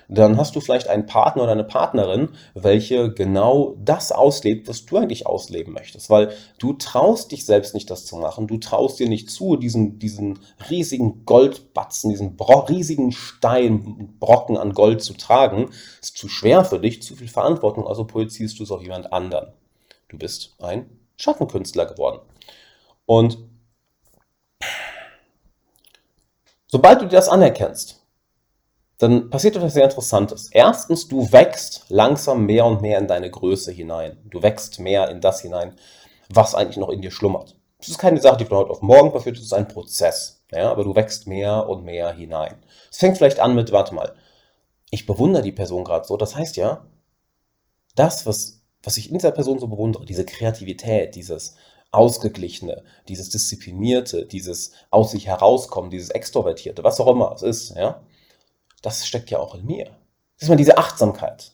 Dann 0.09 0.37
hast 0.37 0.55
du 0.55 0.61
vielleicht 0.61 0.89
einen 0.89 1.07
Partner 1.07 1.43
oder 1.43 1.53
eine 1.53 1.65
Partnerin, 1.65 2.31
welche 2.55 3.13
genau 3.13 3.75
das 3.79 4.13
auslebt, 4.13 4.69
was 4.69 4.87
du 4.87 4.99
eigentlich 4.99 5.27
ausleben 5.27 5.73
möchtest. 5.73 6.11
Weil 6.11 6.33
du 6.59 6.75
traust 6.75 7.33
dich 7.33 7.45
selbst 7.45 7.75
nicht, 7.75 7.91
das 7.91 8.07
zu 8.07 8.17
machen. 8.17 8.47
Du 8.47 8.59
traust 8.59 9.01
dir 9.01 9.09
nicht 9.09 9.31
zu, 9.31 9.57
diesen, 9.57 9.99
diesen 9.99 10.39
riesigen 10.71 11.25
Goldbatzen, 11.25 12.11
diesen 12.11 12.37
riesigen 12.69 13.11
Steinbrocken 13.11 14.57
an 14.57 14.73
Gold 14.73 15.03
zu 15.03 15.15
tragen. 15.15 15.71
Ist 16.01 16.17
zu 16.17 16.29
schwer 16.29 16.65
für 16.65 16.79
dich, 16.79 17.03
zu 17.03 17.17
viel 17.17 17.29
Verantwortung, 17.29 17.87
also 17.87 18.05
projizierst 18.05 18.59
du 18.59 18.63
es 18.63 18.71
auf 18.71 18.83
jemand 18.83 19.13
anderen. 19.13 19.53
Du 20.09 20.19
bist 20.19 20.55
ein 20.61 20.89
Schattenkünstler 21.17 21.87
geworden. 21.87 22.21
Und 23.07 23.39
sobald 26.69 27.03
du 27.03 27.07
das 27.07 27.29
anerkennst, 27.29 28.06
dann 28.99 29.29
passiert 29.29 29.57
etwas 29.57 29.75
sehr 29.75 29.85
Interessantes. 29.85 30.49
Erstens, 30.51 31.09
du 31.09 31.31
wächst 31.33 31.85
langsam 31.89 32.47
mehr 32.47 32.65
und 32.65 32.81
mehr 32.81 32.99
in 32.99 33.07
deine 33.07 33.31
Größe 33.31 33.73
hinein. 33.73 34.19
Du 34.25 34.43
wächst 34.43 34.79
mehr 34.79 35.11
in 35.11 35.21
das 35.21 35.43
hinein, 35.43 35.77
was 36.31 36.55
eigentlich 36.55 36.79
noch 36.79 36.89
in 36.89 37.03
dir 37.03 37.11
schlummert. 37.11 37.57
Das 37.79 37.89
ist 37.89 37.99
keine 37.99 38.21
Sache, 38.21 38.39
die 38.39 38.47
von 38.47 38.59
heute 38.59 38.71
auf 38.71 38.83
morgen 38.83 39.13
passiert, 39.13 39.37
das 39.37 39.45
ist 39.45 39.53
ein 39.53 39.69
Prozess. 39.69 40.45
Ja, 40.51 40.71
aber 40.71 40.85
du 40.85 40.95
wächst 40.95 41.27
mehr 41.27 41.69
und 41.69 41.85
mehr 41.85 42.13
hinein. 42.13 42.57
Es 42.91 42.99
fängt 42.99 43.19
vielleicht 43.19 43.41
an 43.41 43.55
mit, 43.55 43.73
warte 43.73 43.95
mal, 43.95 44.15
ich 44.91 45.05
bewundere 45.05 45.43
die 45.43 45.53
Person 45.53 45.85
gerade 45.85 46.07
so. 46.07 46.17
Das 46.17 46.37
heißt 46.37 46.57
ja, 46.57 46.87
das, 47.97 48.27
was, 48.27 48.63
was 48.83 48.97
ich 48.97 49.09
in 49.09 49.19
dieser 49.19 49.33
Person 49.33 49.59
so 49.59 49.67
bewundere, 49.67 50.07
diese 50.07 50.25
Kreativität, 50.25 51.17
dieses 51.17 51.57
Ausgeglichene, 51.91 52.85
dieses 53.09 53.29
Disziplinierte, 53.29 54.27
dieses 54.27 54.73
aus 54.91 55.11
sich 55.11 55.27
herauskommen, 55.27 55.91
dieses 55.91 56.11
Extrovertierte, 56.11 56.85
was 56.85 57.01
auch 57.01 57.09
immer 57.09 57.33
es 57.35 57.43
ist, 57.43 57.77
ja, 57.77 58.03
das 58.87 59.05
steckt 59.05 59.31
ja 59.31 59.41
auch 59.41 59.57
in 59.57 59.67
mir. 59.67 59.87
Das 59.87 60.45
ist 60.45 60.49
mal 60.49 60.55
diese 60.55 60.79
Achtsamkeit. 60.79 61.51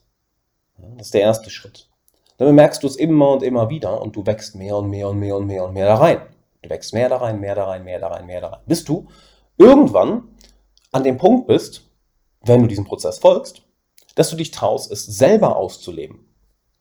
Das 0.76 1.06
ist 1.06 1.14
der 1.14 1.22
erste 1.22 1.48
Schritt. 1.48 1.88
Dann 2.36 2.46
bemerkst 2.46 2.82
du 2.82 2.86
es 2.86 2.96
immer 2.96 3.30
und 3.30 3.42
immer 3.42 3.70
wieder 3.70 4.02
und 4.02 4.14
du 4.14 4.26
wächst 4.26 4.54
mehr 4.54 4.76
und 4.76 4.90
mehr 4.90 5.08
und 5.08 5.18
mehr 5.18 5.36
und 5.36 5.46
mehr 5.46 5.64
und 5.64 5.72
mehr 5.72 5.86
da 5.86 5.94
rein. 5.94 6.20
Du 6.60 6.68
wächst 6.68 6.92
mehr 6.92 7.08
da 7.08 7.16
rein, 7.16 7.40
mehr 7.40 7.54
da 7.54 7.64
rein, 7.64 7.84
mehr 7.84 7.98
da 7.98 8.08
rein, 8.08 8.26
mehr 8.26 8.42
da 8.42 8.48
rein. 8.48 8.60
Bis 8.66 8.84
du 8.84 9.08
irgendwann 9.56 10.24
an 10.90 11.04
dem 11.04 11.16
Punkt 11.16 11.46
bist, 11.46 11.88
wenn 12.42 12.60
du 12.60 12.68
diesem 12.68 12.84
Prozess 12.84 13.18
folgst, 13.18 13.62
dass 14.14 14.28
du 14.28 14.36
dich 14.36 14.50
traust, 14.50 14.92
es 14.92 15.06
selber 15.06 15.56
auszuleben. 15.56 16.28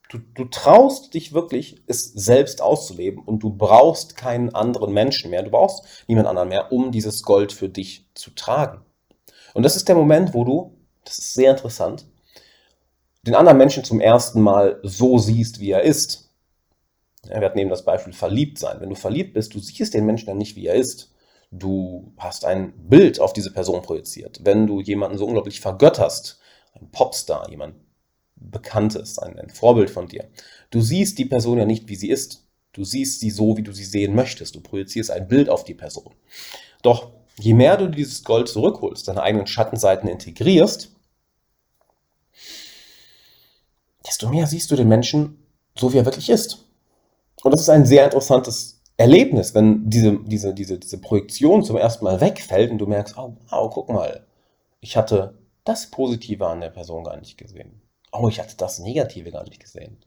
Du, 0.09 0.17
du 0.17 0.43
traust 0.43 1.13
dich 1.13 1.31
wirklich, 1.31 1.81
es 1.87 2.11
selbst 2.11 2.61
auszuleben 2.61 3.23
und 3.23 3.39
du 3.39 3.51
brauchst 3.51 4.17
keinen 4.17 4.53
anderen 4.53 4.91
Menschen 4.93 5.31
mehr, 5.31 5.43
du 5.43 5.51
brauchst 5.51 5.85
niemand 6.09 6.27
anderen 6.27 6.49
mehr, 6.49 6.73
um 6.73 6.91
dieses 6.91 7.23
Gold 7.23 7.53
für 7.53 7.69
dich 7.69 8.09
zu 8.15 8.31
tragen. 8.31 8.83
Und 9.53 9.63
das 9.63 9.75
ist 9.75 9.87
der 9.87 9.95
Moment, 9.95 10.33
wo 10.33 10.43
du, 10.43 10.77
das 11.03 11.17
ist 11.17 11.33
sehr 11.33 11.51
interessant, 11.51 12.05
den 13.23 13.35
anderen 13.35 13.57
Menschen 13.57 13.83
zum 13.83 13.99
ersten 13.99 14.41
Mal 14.41 14.79
so 14.83 15.17
siehst, 15.17 15.59
wie 15.59 15.71
er 15.71 15.83
ist. 15.83 16.31
Ja, 17.25 17.39
wir 17.39 17.45
hatten 17.47 17.69
das 17.69 17.85
Beispiel 17.85 18.13
verliebt 18.13 18.57
sein. 18.57 18.79
Wenn 18.79 18.89
du 18.89 18.95
verliebt 18.95 19.33
bist, 19.33 19.53
du 19.53 19.59
siehst 19.59 19.93
den 19.93 20.05
Menschen 20.05 20.25
dann 20.25 20.37
nicht, 20.37 20.55
wie 20.55 20.65
er 20.65 20.75
ist. 20.75 21.13
Du 21.51 22.13
hast 22.17 22.45
ein 22.45 22.73
Bild 22.89 23.19
auf 23.19 23.33
diese 23.33 23.51
Person 23.51 23.81
projiziert. 23.81 24.39
Wenn 24.43 24.65
du 24.65 24.81
jemanden 24.81 25.17
so 25.17 25.25
unglaublich 25.25 25.61
vergötterst, 25.61 26.39
ein 26.73 26.89
Popstar, 26.91 27.49
jemand 27.49 27.75
Bekanntes, 28.35 29.19
ein, 29.19 29.37
ein 29.37 29.49
Vorbild 29.49 29.91
von 29.91 30.07
dir, 30.07 30.27
du 30.71 30.81
siehst 30.81 31.19
die 31.19 31.25
Person 31.25 31.59
ja 31.59 31.65
nicht, 31.65 31.89
wie 31.89 31.95
sie 31.95 32.09
ist. 32.09 32.47
Du 32.73 32.83
siehst 32.83 33.19
sie 33.19 33.29
so, 33.29 33.57
wie 33.57 33.63
du 33.63 33.73
sie 33.73 33.83
sehen 33.83 34.15
möchtest. 34.15 34.55
Du 34.55 34.61
projizierst 34.61 35.11
ein 35.11 35.27
Bild 35.27 35.49
auf 35.49 35.63
die 35.63 35.73
Person. 35.75 36.15
Doch 36.81 37.11
je 37.39 37.53
mehr 37.53 37.77
du 37.77 37.89
dieses 37.89 38.23
Gold 38.23 38.47
zurückholst, 38.47 39.07
deine 39.07 39.23
eigenen 39.23 39.47
Schattenseiten 39.47 40.09
integrierst, 40.09 40.91
desto 44.05 44.29
mehr 44.29 44.47
siehst 44.47 44.71
du 44.71 44.75
den 44.75 44.87
Menschen 44.87 45.37
so, 45.77 45.93
wie 45.93 45.97
er 45.97 46.05
wirklich 46.05 46.29
ist. 46.29 46.65
Und 47.43 47.51
das 47.51 47.61
ist 47.61 47.69
ein 47.69 47.85
sehr 47.85 48.05
interessantes 48.05 48.81
Erlebnis, 48.97 49.55
wenn 49.55 49.89
diese, 49.89 50.19
diese, 50.23 50.53
diese, 50.53 50.77
diese 50.77 50.99
Projektion 50.99 51.63
zum 51.63 51.77
ersten 51.77 52.05
Mal 52.05 52.21
wegfällt 52.21 52.71
und 52.71 52.77
du 52.77 52.85
merkst, 52.85 53.17
oh, 53.17 53.35
wow, 53.49 53.73
guck 53.73 53.89
mal, 53.89 54.27
ich 54.79 54.95
hatte 54.95 55.37
das 55.63 55.89
Positive 55.89 56.45
an 56.47 56.61
der 56.61 56.69
Person 56.69 57.03
gar 57.03 57.17
nicht 57.17 57.37
gesehen. 57.37 57.81
Oh, 58.11 58.27
ich 58.27 58.39
hatte 58.39 58.57
das 58.57 58.79
Negative 58.79 59.31
gar 59.31 59.43
nicht 59.43 59.59
gesehen. 59.59 59.97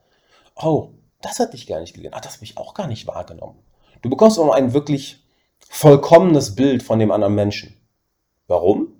Oh, 0.56 0.90
das 1.22 1.38
hatte 1.38 1.56
ich 1.56 1.66
gar 1.66 1.80
nicht 1.80 1.94
gesehen. 1.94 2.12
Ah, 2.12 2.20
das 2.20 2.34
habe 2.34 2.44
ich 2.44 2.56
auch 2.56 2.74
gar 2.74 2.86
nicht 2.86 3.06
wahrgenommen. 3.06 3.58
Du 4.02 4.10
bekommst 4.10 4.38
auch 4.38 4.52
einen 4.52 4.74
wirklich 4.74 5.23
vollkommenes 5.74 6.54
Bild 6.54 6.84
von 6.84 7.00
dem 7.00 7.10
anderen 7.10 7.34
Menschen. 7.34 7.74
Warum? 8.46 8.92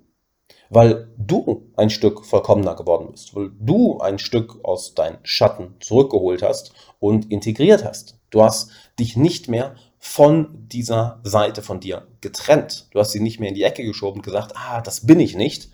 Weil 0.69 1.07
du 1.17 1.71
ein 1.77 1.89
Stück 1.89 2.25
vollkommener 2.25 2.75
geworden 2.75 3.07
bist, 3.11 3.33
weil 3.33 3.49
du 3.57 3.99
ein 3.99 4.19
Stück 4.19 4.59
aus 4.65 4.93
deinen 4.93 5.17
Schatten 5.23 5.75
zurückgeholt 5.79 6.43
hast 6.43 6.73
und 6.99 7.31
integriert 7.31 7.85
hast. 7.85 8.19
Du 8.29 8.43
hast 8.43 8.71
dich 8.99 9.15
nicht 9.15 9.47
mehr 9.47 9.75
von 9.99 10.67
dieser 10.67 11.21
Seite 11.23 11.61
von 11.61 11.79
dir 11.79 12.07
getrennt. 12.19 12.89
Du 12.91 12.99
hast 12.99 13.13
sie 13.13 13.21
nicht 13.21 13.39
mehr 13.39 13.49
in 13.49 13.55
die 13.55 13.63
Ecke 13.63 13.85
geschoben 13.85 14.19
und 14.19 14.25
gesagt, 14.25 14.51
ah, 14.55 14.81
das 14.81 15.07
bin 15.07 15.21
ich 15.21 15.33
nicht. 15.33 15.69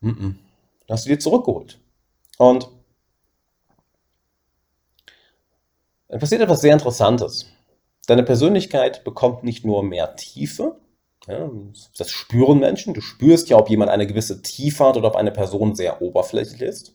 Mm 0.00 0.10
-mm. 0.10 0.34
hast 0.88 1.06
du 1.06 1.08
dir 1.08 1.18
zurückgeholt. 1.18 1.80
Und 2.38 2.68
dann 6.06 6.20
passiert 6.20 6.42
etwas 6.42 6.60
sehr 6.60 6.74
Interessantes. 6.74 7.46
Deine 8.06 8.22
Persönlichkeit 8.22 9.04
bekommt 9.04 9.42
nicht 9.42 9.64
nur 9.64 9.82
mehr 9.82 10.14
Tiefe, 10.16 10.76
ja, 11.26 11.50
das 11.98 12.10
spüren 12.10 12.60
Menschen, 12.60 12.94
du 12.94 13.00
spürst 13.00 13.48
ja, 13.48 13.56
ob 13.56 13.68
jemand 13.68 13.90
eine 13.90 14.06
gewisse 14.06 14.42
Tiefe 14.42 14.84
hat 14.84 14.96
oder 14.96 15.08
ob 15.08 15.16
eine 15.16 15.32
Person 15.32 15.74
sehr 15.74 16.00
oberflächlich 16.00 16.62
ist. 16.62 16.94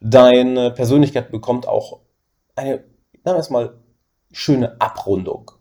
Deine 0.00 0.70
Persönlichkeit 0.70 1.30
bekommt 1.30 1.68
auch 1.68 2.00
eine, 2.56 2.84
sagen 3.24 3.36
wir 3.36 3.40
es 3.40 3.50
mal, 3.50 3.78
schöne 4.32 4.80
Abrundung. 4.80 5.52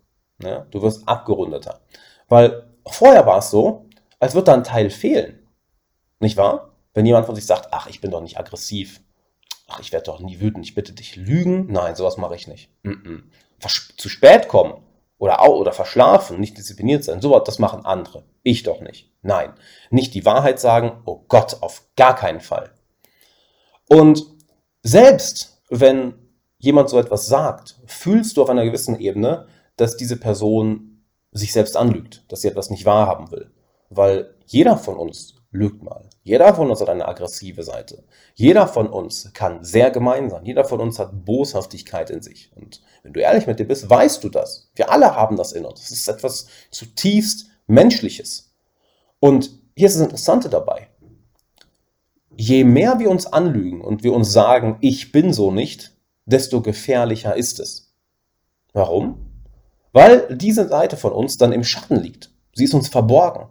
Ja, 0.41 0.65
du 0.71 0.81
wirst 0.81 1.07
abgerundeter. 1.07 1.81
Weil 2.29 2.71
vorher 2.87 3.25
war 3.25 3.39
es 3.39 3.51
so, 3.51 3.87
als 4.19 4.33
würde 4.33 4.45
da 4.45 4.53
ein 4.53 4.63
Teil 4.63 4.89
fehlen. 4.89 5.45
Nicht 6.19 6.37
wahr? 6.37 6.75
Wenn 6.93 7.05
jemand 7.05 7.25
von 7.25 7.35
sich 7.35 7.45
sagt, 7.45 7.69
ach, 7.71 7.87
ich 7.87 8.01
bin 8.01 8.11
doch 8.11 8.21
nicht 8.21 8.39
aggressiv. 8.39 9.01
Ach, 9.67 9.79
ich 9.79 9.91
werde 9.91 10.05
doch 10.05 10.19
nie 10.19 10.39
wütend, 10.39 10.65
ich 10.65 10.75
bitte 10.75 10.93
dich 10.93 11.15
lügen. 11.15 11.71
Nein, 11.71 11.95
sowas 11.95 12.17
mache 12.17 12.35
ich 12.35 12.47
nicht. 12.47 12.69
Mm 12.83 12.89
-mm 12.91 13.23
zu 13.61 14.09
spät 14.09 14.47
kommen 14.47 14.73
oder, 15.17 15.47
oder 15.49 15.73
verschlafen, 15.73 16.39
nicht 16.39 16.57
diszipliniert 16.57 17.03
sein, 17.03 17.21
sowas, 17.21 17.43
das 17.45 17.59
machen 17.59 17.85
andere. 17.85 18.23
Ich 18.43 18.63
doch 18.63 18.81
nicht. 18.81 19.11
Nein. 19.21 19.53
Nicht 19.89 20.13
die 20.13 20.25
Wahrheit 20.25 20.59
sagen, 20.59 21.01
oh 21.05 21.23
Gott, 21.27 21.57
auf 21.61 21.83
gar 21.95 22.15
keinen 22.15 22.41
Fall. 22.41 22.71
Und 23.87 24.25
selbst 24.83 25.61
wenn 25.69 26.13
jemand 26.57 26.89
so 26.89 26.99
etwas 26.99 27.27
sagt, 27.27 27.79
fühlst 27.85 28.37
du 28.37 28.41
auf 28.41 28.49
einer 28.49 28.65
gewissen 28.65 28.99
Ebene, 28.99 29.47
dass 29.77 29.97
diese 29.97 30.17
Person 30.17 31.03
sich 31.31 31.53
selbst 31.53 31.77
anlügt, 31.77 32.23
dass 32.29 32.41
sie 32.41 32.47
etwas 32.47 32.69
nicht 32.69 32.85
wahrhaben 32.85 33.31
will. 33.31 33.51
Weil 33.89 34.35
jeder 34.45 34.77
von 34.77 34.97
uns 34.97 35.35
lügt 35.51 35.83
mal. 35.83 36.09
Jeder 36.23 36.53
von 36.55 36.69
uns 36.69 36.79
hat 36.81 36.89
eine 36.89 37.07
aggressive 37.07 37.63
Seite. 37.63 38.03
Jeder 38.35 38.67
von 38.67 38.87
uns 38.87 39.31
kann 39.33 39.63
sehr 39.63 39.91
gemein 39.91 40.29
sein. 40.29 40.45
Jeder 40.45 40.63
von 40.63 40.79
uns 40.79 40.97
hat 40.97 41.25
Boshaftigkeit 41.25 42.09
in 42.09 42.21
sich. 42.21 42.51
Und 42.55 42.81
wenn 43.03 43.13
du 43.13 43.19
ehrlich 43.19 43.47
mit 43.47 43.59
dir 43.59 43.67
bist, 43.67 43.89
weißt 43.89 44.23
du 44.23 44.29
das. 44.29 44.71
Wir 44.75 44.91
alle 44.91 45.15
haben 45.15 45.35
das 45.35 45.51
in 45.51 45.65
uns. 45.65 45.81
Es 45.81 45.91
ist 45.91 46.07
etwas 46.07 46.47
zutiefst 46.71 47.47
Menschliches. 47.67 48.53
Und 49.19 49.51
hier 49.75 49.87
ist 49.87 49.95
das 49.95 50.03
Interessante 50.03 50.49
dabei. 50.49 50.87
Je 52.37 52.63
mehr 52.63 52.99
wir 52.99 53.09
uns 53.09 53.25
anlügen 53.25 53.81
und 53.81 54.03
wir 54.03 54.13
uns 54.13 54.31
sagen, 54.31 54.77
ich 54.79 55.11
bin 55.11 55.33
so 55.33 55.51
nicht, 55.51 55.91
desto 56.25 56.61
gefährlicher 56.61 57.35
ist 57.35 57.59
es. 57.59 57.93
Warum? 58.73 59.27
Weil 59.91 60.35
diese 60.37 60.67
Seite 60.69 60.95
von 60.95 61.11
uns 61.11 61.37
dann 61.37 61.51
im 61.51 61.63
Schatten 61.63 61.97
liegt. 61.97 62.31
Sie 62.53 62.63
ist 62.63 62.73
uns 62.73 62.87
verborgen. 62.87 63.47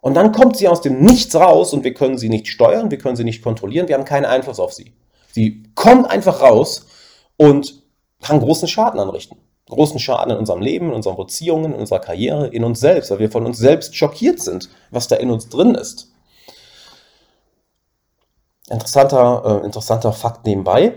Und 0.00 0.14
dann 0.14 0.32
kommt 0.32 0.56
sie 0.56 0.68
aus 0.68 0.80
dem 0.80 1.00
Nichts 1.00 1.34
raus 1.34 1.72
und 1.72 1.84
wir 1.84 1.92
können 1.92 2.18
sie 2.18 2.28
nicht 2.28 2.48
steuern, 2.48 2.90
wir 2.90 2.98
können 2.98 3.16
sie 3.16 3.24
nicht 3.24 3.42
kontrollieren, 3.42 3.88
wir 3.88 3.96
haben 3.96 4.04
keinen 4.04 4.26
Einfluss 4.26 4.60
auf 4.60 4.72
sie. 4.72 4.92
Sie 5.32 5.64
kommt 5.74 6.08
einfach 6.10 6.40
raus 6.40 6.86
und 7.36 7.82
kann 8.20 8.40
großen 8.40 8.68
Schaden 8.68 9.00
anrichten. 9.00 9.38
Großen 9.66 9.98
Schaden 9.98 10.32
in 10.32 10.38
unserem 10.38 10.62
Leben, 10.62 10.86
in 10.86 10.94
unseren 10.94 11.16
Beziehungen, 11.16 11.72
in 11.74 11.80
unserer 11.80 11.98
Karriere, 11.98 12.48
in 12.48 12.64
uns 12.64 12.80
selbst, 12.80 13.10
weil 13.10 13.18
wir 13.18 13.30
von 13.30 13.44
uns 13.44 13.58
selbst 13.58 13.94
schockiert 13.94 14.40
sind, 14.40 14.70
was 14.90 15.08
da 15.08 15.16
in 15.16 15.30
uns 15.30 15.48
drin 15.48 15.74
ist. 15.74 16.12
Interessanter, 18.70 19.60
äh, 19.62 19.66
interessanter 19.66 20.12
Fakt 20.12 20.46
nebenbei. 20.46 20.94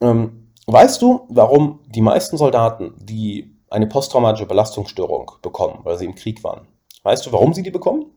Ähm, 0.00 0.52
weißt 0.66 1.02
du, 1.02 1.26
warum 1.28 1.80
die 1.86 2.00
meisten 2.00 2.36
Soldaten, 2.36 2.94
die 2.98 3.56
eine 3.70 3.86
posttraumatische 3.86 4.46
Belastungsstörung 4.46 5.32
bekommen, 5.42 5.80
weil 5.84 5.98
sie 5.98 6.04
im 6.04 6.14
Krieg 6.14 6.42
waren, 6.42 6.66
weißt 7.02 7.26
du, 7.26 7.32
warum 7.32 7.52
sie 7.54 7.62
die 7.62 7.70
bekommen? 7.70 8.13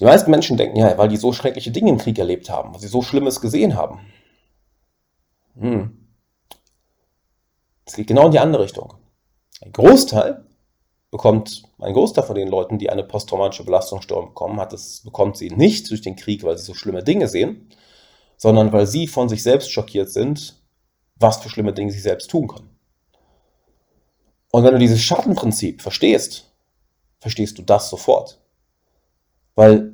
Die 0.00 0.04
meisten 0.04 0.30
Menschen 0.30 0.56
denken 0.56 0.78
ja, 0.78 0.96
weil 0.96 1.08
die 1.08 1.18
so 1.18 1.32
schreckliche 1.32 1.70
Dinge 1.70 1.90
im 1.90 1.98
Krieg 1.98 2.18
erlebt 2.18 2.48
haben, 2.48 2.72
weil 2.72 2.80
sie 2.80 2.88
so 2.88 3.02
Schlimmes 3.02 3.42
gesehen 3.42 3.76
haben. 3.76 4.00
Hm. 5.58 6.08
Es 7.84 7.96
geht 7.96 8.06
genau 8.06 8.26
in 8.26 8.32
die 8.32 8.38
andere 8.38 8.62
Richtung. 8.62 8.94
Ein 9.60 9.72
Großteil 9.72 10.46
bekommt, 11.10 11.64
ein 11.78 11.92
Großteil 11.92 12.24
von 12.24 12.34
den 12.34 12.48
Leuten, 12.48 12.78
die 12.78 12.88
eine 12.88 13.04
posttraumatische 13.04 13.64
Belastungsstörung 13.64 14.28
bekommen, 14.28 14.58
hat 14.58 14.72
es, 14.72 15.02
bekommt 15.02 15.36
sie 15.36 15.50
nicht 15.50 15.90
durch 15.90 16.00
den 16.00 16.16
Krieg, 16.16 16.44
weil 16.44 16.56
sie 16.56 16.64
so 16.64 16.72
schlimme 16.72 17.02
Dinge 17.02 17.28
sehen, 17.28 17.68
sondern 18.38 18.72
weil 18.72 18.86
sie 18.86 19.06
von 19.06 19.28
sich 19.28 19.42
selbst 19.42 19.70
schockiert 19.70 20.10
sind, 20.10 20.62
was 21.16 21.42
für 21.42 21.50
schlimme 21.50 21.74
Dinge 21.74 21.92
sie 21.92 22.00
selbst 22.00 22.30
tun 22.30 22.48
können. 22.48 22.70
Und 24.50 24.64
wenn 24.64 24.72
du 24.72 24.78
dieses 24.78 25.02
Schattenprinzip 25.02 25.82
verstehst, 25.82 26.50
verstehst 27.18 27.58
du 27.58 27.62
das 27.62 27.90
sofort. 27.90 28.40
Weil 29.54 29.92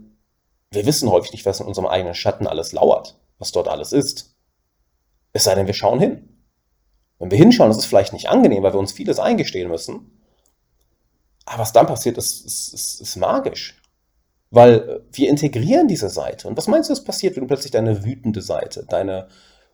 wir 0.70 0.86
wissen 0.86 1.10
häufig 1.10 1.32
nicht, 1.32 1.46
was 1.46 1.60
in 1.60 1.66
unserem 1.66 1.86
eigenen 1.86 2.14
Schatten 2.14 2.46
alles 2.46 2.72
lauert, 2.72 3.18
was 3.38 3.52
dort 3.52 3.68
alles 3.68 3.92
ist. 3.92 4.34
Es 5.32 5.44
sei 5.44 5.54
denn, 5.54 5.66
wir 5.66 5.74
schauen 5.74 6.00
hin. 6.00 6.28
Wenn 7.18 7.30
wir 7.30 7.38
hinschauen, 7.38 7.70
ist 7.70 7.78
es 7.78 7.86
vielleicht 7.86 8.12
nicht 8.12 8.28
angenehm, 8.28 8.62
weil 8.62 8.74
wir 8.74 8.80
uns 8.80 8.92
vieles 8.92 9.18
eingestehen 9.18 9.70
müssen. 9.70 10.20
Aber 11.46 11.60
was 11.60 11.72
dann 11.72 11.86
passiert, 11.86 12.18
ist, 12.18 12.44
ist, 12.44 12.74
ist, 12.74 13.00
ist 13.00 13.16
magisch. 13.16 13.80
Weil 14.50 15.04
wir 15.12 15.28
integrieren 15.28 15.88
diese 15.88 16.10
Seite. 16.10 16.48
Und 16.48 16.56
was 16.56 16.68
meinst 16.68 16.88
du, 16.88 16.92
was 16.92 17.04
passiert, 17.04 17.36
wenn 17.36 17.42
du 17.42 17.48
plötzlich 17.48 17.72
deine 17.72 18.04
wütende 18.04 18.42
Seite, 18.42 18.84
deine 18.88 19.28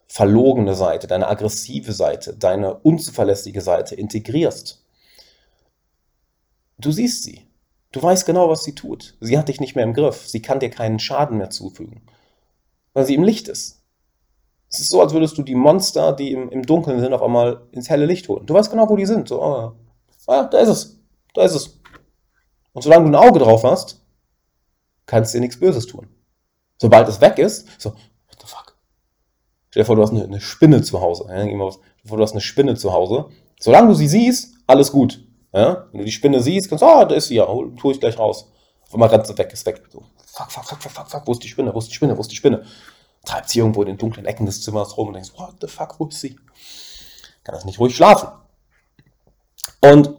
verlogene 0.07 0.75
Seite, 0.75 1.07
deine 1.07 1.29
aggressive 1.29 1.93
Seite, 1.93 2.37
deine 2.37 2.75
unzuverlässige 2.75 3.61
Seite 3.61 3.95
integrierst? 3.95 4.85
Du 6.79 6.93
siehst 6.93 7.25
sie. 7.25 7.47
Du 7.93 8.03
weißt 8.03 8.25
genau, 8.25 8.49
was 8.49 8.65
sie 8.65 8.75
tut. 8.75 9.15
Sie 9.21 9.39
hat 9.39 9.49
dich 9.49 9.61
nicht 9.61 9.77
mehr 9.77 9.85
im 9.85 9.93
Griff. 9.93 10.27
Sie 10.27 10.41
kann 10.41 10.61
dir 10.61 10.71
keinen 10.71 10.99
Schaden 10.99 11.39
mehr 11.39 11.51
zufügen. 11.51 12.03
Weil 12.95 13.05
sie 13.05 13.15
im 13.15 13.23
Licht 13.23 13.49
ist. 13.49 13.83
Es 14.71 14.81
ist 14.81 14.89
so, 14.89 15.03
als 15.03 15.13
würdest 15.13 15.37
du 15.37 15.43
die 15.43 15.55
Monster, 15.55 16.13
die 16.15 16.33
im, 16.33 16.49
im 16.49 16.63
Dunkeln 16.63 17.01
sind, 17.01 17.13
auf 17.13 17.23
einmal 17.23 17.67
ins 17.73 17.91
helle 17.91 18.07
Licht 18.07 18.29
holen. 18.29 18.47
Du 18.47 18.55
weißt 18.55 18.71
genau, 18.71 18.89
wo 18.89 18.97
die 18.97 19.05
sind. 19.05 19.29
So, 19.29 19.43
oh, 19.43 19.73
ah, 20.27 20.45
da 20.45 20.59
ist 20.59 20.69
es. 20.69 20.99
Da 21.35 21.43
ist 21.45 21.55
es. 21.55 21.79
Und 22.73 22.83
solange 22.83 23.11
du 23.11 23.11
ein 23.11 23.29
Auge 23.29 23.39
drauf 23.39 23.65
hast, 23.65 24.01
kannst 25.05 25.35
du 25.35 25.37
dir 25.37 25.43
nichts 25.43 25.61
Böses 25.61 25.87
tun. 25.87 26.09
Sobald 26.81 27.07
es 27.09 27.21
weg 27.21 27.39
ist, 27.39 27.69
so, 27.79 27.91
what 27.91 28.41
the 28.41 28.47
fuck? 28.47 28.75
Stell 29.69 29.83
dir 29.83 29.87
vor, 29.87 29.97
du 29.97 30.03
hast 30.03 30.11
eine, 30.11 30.25
eine 30.25 30.41
Spinne 30.41 30.81
zu 30.81 31.03
Hause. 31.03 31.27
Ja, 31.29 31.41
Stell 31.41 31.51
dir 31.51 32.09
vor, 32.09 32.17
du 32.17 32.23
hast 32.23 32.33
eine 32.33 32.41
Spinne 32.41 32.75
zu 32.75 32.95
Hause. 32.95 33.27
Solange 33.61 33.89
du 33.89 33.95
sie 33.95 34.09
siehst, 34.09 34.55
alles 34.67 34.91
gut. 34.91 35.23
Ja? 35.53 35.87
Wenn 35.91 36.01
du 36.01 36.05
die 36.05 36.13
Spinne 36.13 36.41
siehst, 36.41 36.69
kannst 36.69 36.83
du, 36.83 36.87
ah, 36.87 37.05
da 37.05 37.15
ist 37.15 37.29
sie 37.29 37.37
ja, 37.37 37.47
tue 37.47 37.93
ich 37.93 38.01
gleich 38.01 38.19
raus. 38.19 38.51
Auf 38.87 38.95
einmal 38.95 39.09
ganz 39.09 39.29
weg, 39.37 39.53
ist 39.53 39.67
weg. 39.67 39.83
So, 39.91 40.05
fuck, 40.27 40.51
fuck, 40.51 40.65
fuck, 40.65 40.83
fuck, 40.83 40.93
fuck, 40.93 41.11
fuck, 41.11 41.27
wo 41.27 41.33
ist 41.33 41.43
die 41.43 41.49
Spinne, 41.49 41.75
wo 41.75 41.79
ist 41.79 41.89
die 41.89 41.95
Spinne, 41.95 42.17
wo 42.17 42.21
ist 42.21 42.31
die 42.31 42.37
Spinne? 42.37 42.65
Treibt 43.25 43.49
sie 43.49 43.61
irgendwo 43.61 43.83
in 43.83 43.89
den 43.89 43.99
dunklen 43.99 44.27
Ecken 44.27 44.47
des 44.47 44.63
Zimmers 44.63 44.97
rum 44.97 45.09
und 45.09 45.15
denkst, 45.15 45.33
what 45.37 45.55
the 45.61 45.69
fuck, 45.69 45.99
wo 45.99 46.07
ist 46.07 46.21
sie? 46.21 46.37
Kann 47.45 47.55
das 47.55 47.65
nicht 47.65 47.79
ruhig 47.79 47.95
schlafen. 47.95 48.29
Und 49.81 50.17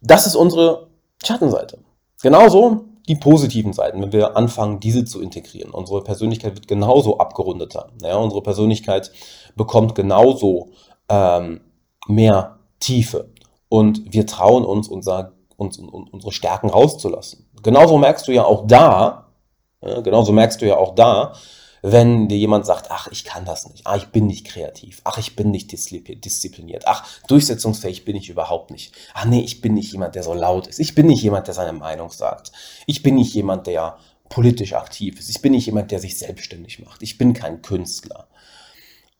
das 0.00 0.26
ist 0.26 0.34
unsere 0.34 0.90
Schattenseite. 1.24 1.78
Genauso 2.22 2.84
die 3.08 3.16
positiven 3.16 3.72
Seiten, 3.72 4.00
wenn 4.00 4.12
wir 4.12 4.36
anfangen, 4.36 4.80
diese 4.80 5.04
zu 5.04 5.20
integrieren. 5.20 5.70
Unsere 5.72 6.02
Persönlichkeit 6.02 6.54
wird 6.54 6.68
genauso 6.68 7.18
abgerundeter. 7.18 7.90
Ja, 8.02 8.16
unsere 8.16 8.42
Persönlichkeit 8.42 9.12
bekommt 9.56 9.94
genauso 9.94 10.70
ähm, 11.08 11.60
mehr 12.06 12.53
Tiefe. 12.84 13.30
Und 13.68 14.12
wir 14.12 14.26
trauen 14.26 14.64
uns, 14.64 14.88
unser, 14.88 15.32
uns, 15.56 15.78
unsere 15.78 16.32
Stärken 16.32 16.68
rauszulassen. 16.68 17.48
Genauso 17.62 17.96
merkst 17.98 18.28
du 18.28 18.32
ja 18.32 18.44
auch 18.44 18.66
da, 18.66 19.32
ja, 19.80 20.00
genauso 20.00 20.32
merkst 20.32 20.60
du 20.60 20.66
ja 20.66 20.76
auch 20.76 20.94
da, 20.94 21.34
wenn 21.82 22.28
dir 22.28 22.38
jemand 22.38 22.64
sagt, 22.64 22.90
ach, 22.90 23.08
ich 23.10 23.24
kann 23.24 23.44
das 23.44 23.68
nicht, 23.68 23.86
ach, 23.86 23.96
ich 23.96 24.06
bin 24.06 24.26
nicht 24.26 24.46
kreativ, 24.46 25.00
ach, 25.04 25.18
ich 25.18 25.36
bin 25.36 25.50
nicht 25.50 25.70
diszipliniert, 25.72 26.84
ach, 26.86 27.06
durchsetzungsfähig 27.26 28.04
bin 28.04 28.16
ich 28.16 28.30
überhaupt 28.30 28.70
nicht, 28.70 28.94
ach 29.12 29.26
nee, 29.26 29.40
ich 29.40 29.60
bin 29.60 29.74
nicht 29.74 29.92
jemand, 29.92 30.14
der 30.14 30.22
so 30.22 30.32
laut 30.32 30.66
ist, 30.66 30.78
ich 30.78 30.94
bin 30.94 31.06
nicht 31.06 31.22
jemand, 31.22 31.46
der 31.46 31.54
seine 31.54 31.74
Meinung 31.74 32.10
sagt, 32.10 32.52
ich 32.86 33.02
bin 33.02 33.16
nicht 33.16 33.34
jemand, 33.34 33.66
der 33.66 33.98
politisch 34.30 34.72
aktiv 34.72 35.18
ist, 35.18 35.28
ich 35.28 35.42
bin 35.42 35.52
nicht 35.52 35.66
jemand, 35.66 35.90
der 35.90 36.00
sich 36.00 36.18
selbstständig 36.18 36.78
macht, 36.82 37.02
ich 37.02 37.18
bin 37.18 37.34
kein 37.34 37.60
Künstler. 37.60 38.28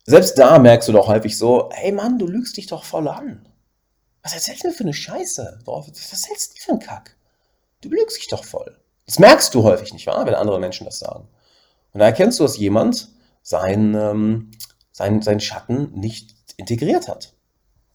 Selbst 0.04 0.38
da 0.38 0.58
merkst 0.58 0.88
du 0.88 0.92
doch 0.92 1.08
häufig 1.08 1.36
so, 1.36 1.70
hey 1.72 1.92
Mann, 1.92 2.18
du 2.18 2.26
lügst 2.26 2.56
dich 2.56 2.66
doch 2.66 2.84
voll 2.84 3.08
an. 3.08 3.46
Was 4.24 4.32
erzählst 4.32 4.64
du 4.64 4.68
denn 4.68 4.76
für 4.76 4.84
eine 4.84 4.94
Scheiße? 4.94 5.60
Was 5.66 6.12
erzählst 6.12 6.54
du 6.54 6.62
für 6.62 6.70
einen 6.72 6.80
Kack? 6.80 7.16
Du 7.82 7.90
belügst 7.90 8.16
dich 8.16 8.28
doch 8.28 8.42
voll. 8.42 8.74
Das 9.04 9.18
merkst 9.18 9.54
du 9.54 9.62
häufig 9.62 9.92
nicht 9.92 10.06
wahr, 10.06 10.24
wenn 10.24 10.34
andere 10.34 10.58
Menschen 10.58 10.86
das 10.86 10.98
sagen. 10.98 11.28
Und 11.92 12.00
da 12.00 12.06
erkennst 12.06 12.40
du, 12.40 12.44
dass 12.44 12.56
jemand 12.56 13.10
sein, 13.42 13.94
ähm, 13.94 14.50
sein, 14.92 15.20
sein 15.20 15.40
Schatten 15.40 15.92
nicht 15.92 16.34
integriert 16.56 17.06
hat. 17.06 17.34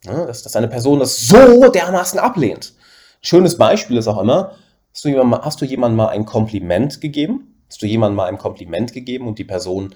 Ja, 0.05 0.25
dass, 0.25 0.43
dass 0.43 0.55
eine 0.55 0.67
Person 0.67 0.99
das 0.99 1.19
so 1.19 1.67
dermaßen 1.71 2.19
ablehnt. 2.19 2.73
Schönes 3.21 3.57
Beispiel 3.57 3.97
ist 3.97 4.07
auch 4.07 4.21
immer, 4.21 4.55
hast 4.93 5.03
du, 5.03 5.09
jemandem, 5.09 5.41
hast 5.41 5.59
du 5.59 5.65
jemandem 5.65 5.97
mal 5.97 6.09
ein 6.09 6.25
Kompliment 6.25 7.01
gegeben? 7.01 7.59
Hast 7.67 7.81
du 7.81 7.87
jemandem 7.87 8.17
mal 8.17 8.27
ein 8.27 8.37
Kompliment 8.37 8.93
gegeben 8.93 9.27
und 9.27 9.39
die 9.39 9.45
Person 9.45 9.95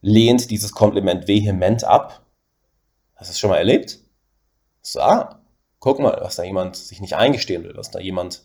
lehnt 0.00 0.48
dieses 0.50 0.70
Kompliment 0.70 1.26
vehement 1.26 1.82
ab? 1.82 2.24
Hast 3.16 3.30
du 3.30 3.32
das 3.32 3.38
schon 3.40 3.50
mal 3.50 3.58
erlebt? 3.58 3.98
So, 4.82 5.00
Guck 5.78 5.98
mal, 5.98 6.18
was 6.20 6.36
da 6.36 6.44
jemand 6.44 6.76
sich 6.76 7.00
nicht 7.00 7.16
eingestehen 7.16 7.64
will, 7.64 7.76
was 7.76 7.90
da 7.90 7.98
jemand 7.98 8.44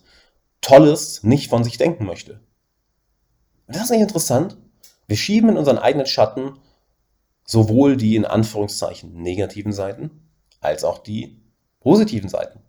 Tolles 0.60 1.22
nicht 1.22 1.48
von 1.50 1.64
sich 1.64 1.78
denken 1.78 2.04
möchte. 2.04 2.40
Und 3.66 3.76
das 3.76 3.84
ist 3.84 3.90
nicht 3.90 4.00
interessant. 4.00 4.56
Wir 5.06 5.16
schieben 5.16 5.50
in 5.50 5.56
unseren 5.56 5.78
eigenen 5.78 6.06
Schatten 6.06 6.58
sowohl 7.44 7.96
die 7.96 8.16
in 8.16 8.24
Anführungszeichen 8.24 9.14
negativen 9.14 9.72
Seiten 9.72 10.30
als 10.60 10.84
auch 10.84 10.98
die 10.98 11.42
positiven 11.80 12.28
Seiten. 12.28 12.60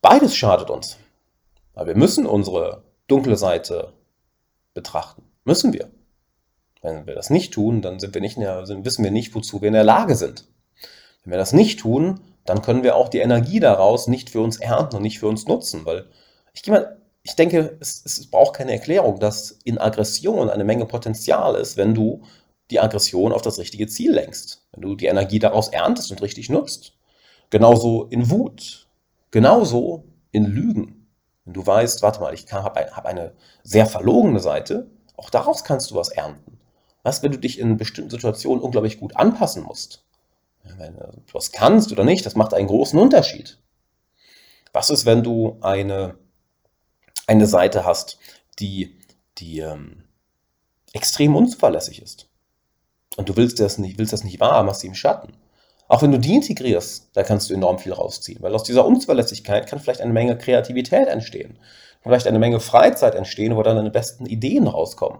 Beides 0.00 0.36
schadet 0.36 0.70
uns. 0.70 0.96
Aber 1.74 1.88
wir 1.88 1.96
müssen 1.96 2.26
unsere 2.26 2.84
dunkle 3.08 3.36
Seite 3.36 3.92
betrachten. 4.74 5.22
Müssen 5.44 5.72
wir. 5.72 5.90
Wenn 6.82 7.06
wir 7.06 7.14
das 7.14 7.30
nicht 7.30 7.52
tun, 7.52 7.82
dann 7.82 7.98
sind 7.98 8.14
wir 8.14 8.20
nicht 8.20 8.38
der, 8.38 8.66
wissen 8.84 9.04
wir 9.04 9.10
nicht, 9.10 9.34
wozu 9.34 9.60
wir 9.60 9.68
in 9.68 9.74
der 9.74 9.84
Lage 9.84 10.16
sind. 10.16 10.46
Wenn 11.22 11.32
wir 11.32 11.38
das 11.38 11.52
nicht 11.52 11.80
tun, 11.80 12.20
dann 12.44 12.62
können 12.62 12.82
wir 12.82 12.96
auch 12.96 13.08
die 13.08 13.18
Energie 13.18 13.60
daraus 13.60 14.06
nicht 14.06 14.30
für 14.30 14.40
uns 14.40 14.58
ernten 14.58 14.96
und 14.96 15.02
nicht 15.02 15.18
für 15.18 15.28
uns 15.28 15.46
nutzen. 15.46 15.84
Weil 15.84 16.06
ich, 16.52 16.66
mal, 16.66 16.98
ich 17.22 17.36
denke, 17.36 17.76
es, 17.80 18.02
es 18.04 18.30
braucht 18.30 18.56
keine 18.56 18.72
Erklärung, 18.72 19.20
dass 19.20 19.58
in 19.64 19.78
Aggression 19.78 20.50
eine 20.50 20.64
Menge 20.64 20.86
Potenzial 20.86 21.54
ist, 21.54 21.76
wenn 21.76 21.94
du 21.94 22.22
die 22.70 22.80
Aggression 22.80 23.32
auf 23.32 23.42
das 23.42 23.58
richtige 23.58 23.86
Ziel 23.88 24.12
lenkst. 24.12 24.66
Wenn 24.72 24.82
du 24.82 24.94
die 24.94 25.06
Energie 25.06 25.38
daraus 25.38 25.68
erntest 25.68 26.10
und 26.10 26.22
richtig 26.22 26.48
nutzt. 26.48 26.94
Genauso 27.50 28.04
in 28.04 28.30
Wut. 28.30 28.88
Genauso 29.30 30.04
in 30.32 30.44
Lügen. 30.44 31.08
Wenn 31.44 31.54
du 31.54 31.66
weißt, 31.66 32.02
warte 32.02 32.20
mal, 32.20 32.32
ich 32.34 32.50
habe 32.52 32.76
ein, 32.76 32.90
hab 32.90 33.06
eine 33.06 33.32
sehr 33.62 33.86
verlogene 33.86 34.40
Seite, 34.40 34.90
auch 35.16 35.30
daraus 35.30 35.64
kannst 35.64 35.90
du 35.90 35.96
was 35.96 36.10
ernten. 36.10 36.58
Was, 37.02 37.22
wenn 37.22 37.32
du 37.32 37.38
dich 37.38 37.58
in 37.58 37.76
bestimmten 37.76 38.10
Situationen 38.10 38.62
unglaublich 38.62 39.00
gut 39.00 39.16
anpassen 39.16 39.64
musst? 39.64 40.04
Wenn 40.62 40.94
du 40.94 41.22
was 41.32 41.52
kannst 41.52 41.92
oder 41.92 42.04
nicht, 42.04 42.24
das 42.26 42.36
macht 42.36 42.54
einen 42.54 42.68
großen 42.68 42.98
Unterschied. 42.98 43.58
Was 44.72 44.90
ist, 44.90 45.06
wenn 45.06 45.22
du 45.22 45.58
eine, 45.60 46.16
eine 47.26 47.46
Seite 47.46 47.84
hast, 47.84 48.18
die, 48.58 48.98
die 49.38 49.60
ähm, 49.60 50.04
extrem 50.92 51.34
unzuverlässig 51.34 52.02
ist? 52.02 52.28
Und 53.16 53.28
du 53.28 53.36
willst 53.36 53.58
das 53.60 53.78
nicht, 53.78 53.98
willst 53.98 54.12
das 54.12 54.24
nicht 54.24 54.40
wahr, 54.40 54.62
machst 54.62 54.82
sie 54.82 54.86
im 54.86 54.94
Schatten. 54.94 55.36
Auch 55.88 56.02
wenn 56.02 56.12
du 56.12 56.20
die 56.20 56.36
integrierst, 56.36 57.10
da 57.14 57.24
kannst 57.24 57.50
du 57.50 57.54
enorm 57.54 57.80
viel 57.80 57.92
rausziehen, 57.92 58.40
weil 58.42 58.54
aus 58.54 58.62
dieser 58.62 58.86
Unzuverlässigkeit 58.86 59.66
kann 59.66 59.80
vielleicht 59.80 60.00
eine 60.00 60.12
Menge 60.12 60.38
Kreativität 60.38 61.08
entstehen, 61.08 61.58
vielleicht 62.00 62.28
eine 62.28 62.38
Menge 62.38 62.60
Freizeit 62.60 63.16
entstehen, 63.16 63.56
wo 63.56 63.62
dann 63.64 63.76
deine 63.76 63.90
besten 63.90 64.26
Ideen 64.26 64.68
rauskommen. 64.68 65.18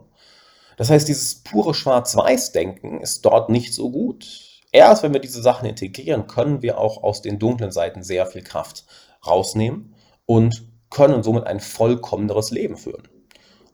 Das 0.76 0.88
heißt, 0.88 1.08
dieses 1.08 1.42
pure 1.42 1.74
Schwarz-Weiß-Denken 1.74 3.00
ist 3.00 3.24
dort 3.24 3.50
nicht 3.50 3.74
so 3.74 3.90
gut. 3.90 4.49
Erst 4.72 5.02
wenn 5.02 5.12
wir 5.12 5.20
diese 5.20 5.42
Sachen 5.42 5.68
integrieren, 5.68 6.26
können 6.26 6.62
wir 6.62 6.78
auch 6.78 7.02
aus 7.02 7.22
den 7.22 7.38
dunklen 7.38 7.72
Seiten 7.72 8.02
sehr 8.02 8.26
viel 8.26 8.42
Kraft 8.42 8.84
rausnehmen 9.26 9.94
und 10.26 10.64
können 10.90 11.22
somit 11.22 11.44
ein 11.46 11.60
vollkommeneres 11.60 12.50
Leben 12.50 12.76
führen. 12.76 13.08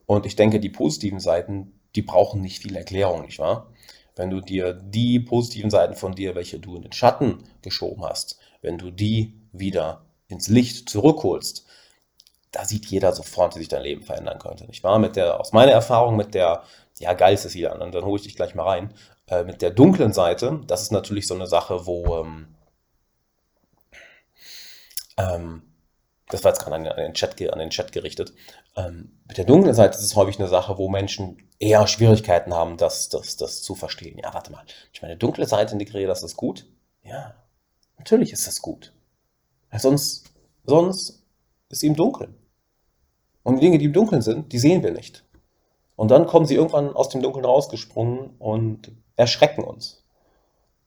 Und 0.05 0.25
ich 0.25 0.35
denke, 0.35 0.59
die 0.59 0.69
positiven 0.69 1.19
Seiten, 1.19 1.79
die 1.95 2.01
brauchen 2.01 2.41
nicht 2.41 2.61
viel 2.61 2.75
Erklärung, 2.75 3.23
nicht 3.23 3.39
wahr? 3.39 3.71
Wenn 4.15 4.29
du 4.31 4.41
dir 4.41 4.73
die 4.73 5.19
positiven 5.19 5.69
Seiten 5.69 5.93
von 5.93 6.13
dir, 6.15 6.33
welche 6.33 6.59
du 6.59 6.75
in 6.75 6.81
den 6.81 6.93
Schatten 6.93 7.43
geschoben 7.61 8.03
hast, 8.03 8.39
wenn 8.61 8.77
du 8.77 8.89
die 8.89 9.39
wieder 9.51 10.05
ins 10.27 10.47
Licht 10.47 10.89
zurückholst, 10.89 11.65
da 12.51 12.65
sieht 12.65 12.85
jeder 12.87 13.13
sofort, 13.13 13.55
wie 13.55 13.59
sich 13.59 13.67
dein 13.67 13.83
Leben 13.83 14.01
verändern 14.01 14.39
könnte, 14.39 14.65
nicht 14.65 14.83
wahr? 14.83 14.97
Mit 14.97 15.15
der, 15.15 15.39
aus 15.39 15.53
meiner 15.53 15.73
Erfahrung 15.73 16.15
mit 16.15 16.33
der, 16.33 16.63
ja, 16.99 17.13
geil 17.13 17.33
ist 17.33 17.45
es 17.45 17.53
hier, 17.53 17.69
dann, 17.69 17.91
dann 17.91 18.05
hole 18.05 18.17
ich 18.17 18.23
dich 18.23 18.35
gleich 18.35 18.55
mal 18.55 18.63
rein, 18.63 18.93
äh, 19.27 19.43
mit 19.43 19.61
der 19.61 19.71
dunklen 19.71 20.13
Seite, 20.13 20.61
das 20.67 20.81
ist 20.81 20.91
natürlich 20.91 21.27
so 21.27 21.35
eine 21.35 21.47
Sache, 21.47 21.85
wo 21.85 22.17
ähm, 22.17 22.55
ähm, 25.17 25.61
das 26.29 26.43
war 26.43 26.51
jetzt 26.51 26.63
gerade 26.63 26.75
an, 26.75 26.83
den 26.97 27.13
Chat, 27.13 27.41
an 27.51 27.59
den 27.59 27.69
Chat 27.69 27.91
gerichtet. 27.91 28.33
Ähm, 28.75 29.17
mit 29.27 29.37
der 29.37 29.45
dunklen 29.45 29.73
Seite 29.73 29.97
ist 29.97 30.03
es 30.03 30.15
häufig 30.15 30.39
eine 30.39 30.49
Sache, 30.49 30.77
wo 30.77 30.89
Menschen 30.89 31.37
eher 31.59 31.87
Schwierigkeiten 31.87 32.53
haben, 32.53 32.77
das, 32.77 33.09
das, 33.09 33.37
das 33.37 33.61
zu 33.61 33.75
verstehen. 33.75 34.19
Ja, 34.21 34.33
warte 34.33 34.51
mal, 34.51 34.65
ich 34.91 35.01
meine 35.01 35.17
dunkle 35.17 35.47
Seite 35.47 35.73
integriere, 35.73 36.07
das 36.07 36.23
ist 36.23 36.35
gut? 36.35 36.67
Ja, 37.03 37.35
natürlich 37.97 38.33
ist 38.33 38.45
das 38.45 38.61
gut. 38.61 38.93
Ja, 39.71 39.79
sonst, 39.79 40.25
sonst 40.65 41.23
ist 41.69 41.79
sie 41.79 41.87
im 41.87 41.95
Dunkeln. 41.95 42.35
Und 43.43 43.57
die 43.57 43.61
Dinge, 43.61 43.77
die 43.77 43.85
im 43.85 43.93
Dunkeln 43.93 44.21
sind, 44.21 44.51
die 44.51 44.59
sehen 44.59 44.83
wir 44.83 44.91
nicht. 44.91 45.23
Und 45.97 46.11
dann 46.11 46.27
kommen 46.27 46.45
sie 46.45 46.55
irgendwann 46.55 46.95
aus 46.95 47.09
dem 47.09 47.21
Dunkeln 47.21 47.43
rausgesprungen 47.43 48.35
und 48.37 48.91
erschrecken 49.15 49.63
uns. 49.63 50.03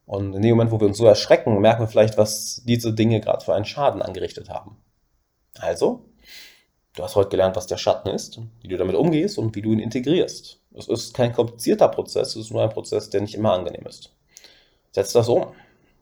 Und 0.05 0.33
in 0.33 0.41
dem 0.41 0.51
Moment, 0.51 0.71
wo 0.71 0.79
wir 0.79 0.87
uns 0.87 0.97
so 0.97 1.05
erschrecken, 1.05 1.59
merken 1.59 1.83
wir 1.83 1.87
vielleicht, 1.87 2.17
was 2.17 2.63
diese 2.65 2.93
Dinge 2.93 3.19
gerade 3.19 3.43
für 3.43 3.53
einen 3.53 3.65
Schaden 3.65 4.01
angerichtet 4.01 4.49
haben. 4.49 4.77
Also, 5.59 6.05
du 6.95 7.03
hast 7.03 7.15
heute 7.15 7.29
gelernt, 7.29 7.57
was 7.57 7.67
der 7.67 7.77
Schatten 7.77 8.09
ist, 8.09 8.39
wie 8.61 8.69
du 8.69 8.77
damit 8.77 8.95
umgehst 8.95 9.37
und 9.37 9.53
wie 9.53 9.61
du 9.61 9.73
ihn 9.73 9.79
integrierst. 9.79 10.61
Es 10.73 10.87
ist 10.87 11.13
kein 11.13 11.33
komplizierter 11.33 11.89
Prozess, 11.89 12.29
es 12.29 12.45
ist 12.45 12.51
nur 12.51 12.63
ein 12.63 12.69
Prozess, 12.69 13.09
der 13.09 13.19
nicht 13.19 13.35
immer 13.35 13.51
angenehm 13.51 13.85
ist. 13.85 14.13
Setz 14.91 15.11
das 15.11 15.27
um. 15.27 15.47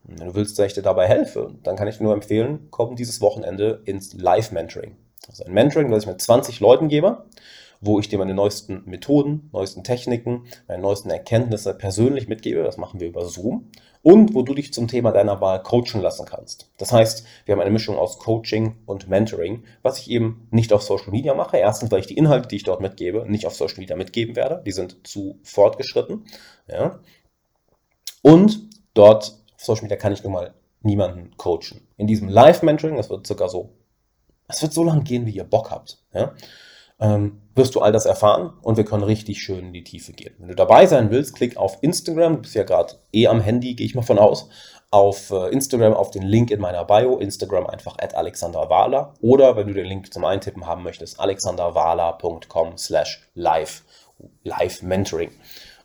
Wenn 0.04 0.28
du 0.28 0.36
willst, 0.36 0.58
dass 0.58 0.68
ich 0.68 0.74
dir 0.74 0.84
dabei 0.84 1.08
helfe, 1.08 1.56
dann 1.64 1.76
kann 1.76 1.88
ich 1.88 1.98
dir 1.98 2.04
nur 2.04 2.14
empfehlen, 2.14 2.68
komm 2.70 2.96
dieses 2.96 3.22
Wochenende 3.22 3.82
ins 3.86 4.14
Live-Mentoring. 4.14 4.96
Also 5.28 5.44
ein 5.46 5.52
Mentoring, 5.52 5.90
das 5.90 6.04
ich 6.04 6.10
mit 6.10 6.22
20 6.22 6.60
Leuten 6.60 6.90
gebe, 6.90 7.26
wo 7.82 8.00
ich 8.00 8.10
dir 8.10 8.20
meine 8.20 8.34
neuesten 8.34 8.84
Methoden, 8.86 9.50
neuesten 9.54 9.84
Techniken, 9.84 10.46
meine 10.68 10.82
neuesten 10.82 11.10
Erkenntnisse 11.10 11.74
persönlich 11.74 12.28
mitgebe. 12.28 12.64
Das 12.64 12.78
machen 12.78 13.00
wir 13.00 13.08
über 13.08 13.26
Zoom. 13.26 13.70
Und 14.02 14.34
wo 14.34 14.44
du 14.44 14.54
dich 14.54 14.72
zum 14.74 14.88
Thema 14.88 15.12
deiner 15.12 15.42
Wahl 15.42 15.62
coachen 15.62 16.02
lassen 16.02 16.26
kannst. 16.26 16.72
Das 16.78 16.94
heißt, 16.94 17.26
wir 17.46 17.54
haben 17.54 17.62
eine 17.62 17.72
Mischung 17.72 17.98
aus 17.98 18.18
Coaching 18.18 18.78
und 18.86 19.10
Mentoring, 19.10 19.64
was 19.82 20.00
ich 20.00 20.10
eben 20.10 20.48
nicht 20.52 20.72
auf 20.72 20.84
Social 20.84 21.12
Media 21.12 21.34
mache. 21.34 21.58
Erstens, 21.58 21.92
weil 21.92 22.00
ich 22.00 22.08
die 22.08 22.18
Inhalte, 22.18 22.48
die 22.48 22.56
ich 22.56 22.64
dort 22.64 22.80
mitgebe, 22.80 23.26
nicht 23.28 23.46
auf 23.46 23.56
Social 23.56 23.80
Media 23.80 23.98
mitgeben 23.98 24.38
werde. 24.38 24.64
Die 24.66 24.72
sind 24.72 25.06
zu 25.06 25.40
fortgeschritten. 25.44 26.26
Ja. 26.68 27.00
Und 28.22 28.70
dort 28.94 29.38
auf 29.56 29.64
Social 29.64 29.84
Media 29.84 29.98
kann 29.98 30.14
ich 30.14 30.24
nun 30.24 30.34
mal 30.34 30.54
niemanden 30.82 31.36
coachen. 31.36 31.88
In 31.98 32.08
diesem 32.08 32.30
Live-Mentoring, 32.30 32.96
das 32.96 33.10
wird 33.10 33.28
circa 33.28 33.50
so, 33.50 33.74
es 34.48 34.62
wird 34.62 34.72
so 34.72 34.84
lange 34.84 35.04
gehen, 35.04 35.26
wie 35.26 35.36
ihr 35.36 35.44
Bock 35.44 35.72
habt. 35.72 36.02
Ja 36.14 36.34
ähm, 37.00 37.42
wirst 37.56 37.76
du 37.76 37.82
all 37.82 37.92
das 37.92 38.06
erfahren 38.06 38.54
und 38.62 38.78
wir 38.78 38.86
können 38.86 39.04
richtig 39.04 39.42
schön 39.42 39.68
in 39.68 39.74
die 39.74 39.84
Tiefe 39.84 40.14
gehen. 40.14 40.34
Wenn 40.38 40.50
du 40.50 40.56
dabei 40.56 40.86
sein 40.86 41.12
willst, 41.12 41.36
klick 41.36 41.58
auf 41.58 41.78
Instagram, 41.82 42.38
du 42.38 42.42
bist 42.42 42.56
ja 42.56 42.64
gerade 42.64 42.96
eh 43.14 43.28
am 43.28 43.42
Handy, 43.42 43.76
gehe 43.76 43.86
ich 43.86 43.96
mal 43.96 44.02
von 44.02 44.20
aus, 44.20 44.50
auf 44.92 45.32
äh, 45.32 45.50
Instagram 45.50 45.94
auf 45.94 46.12
den 46.12 46.24
Link 46.24 46.52
in 46.52 46.60
meiner 46.60 46.84
Bio, 46.86 47.18
Instagram 47.18 47.68
einfach 47.68 47.98
at 48.00 48.16
Alexander 48.16 48.70
Wahler 48.70 49.14
oder 49.22 49.56
wenn 49.56 49.68
du 49.68 49.74
den 49.74 49.86
Link 49.86 50.12
zum 50.14 50.26
Eintippen 50.26 50.66
haben 50.66 50.84
möchtest, 50.84 51.20
alexanderwahler.com 51.20 52.78
slash 52.78 53.30
live, 53.36 53.84
live 54.44 54.82
Mentoring. 54.82 55.32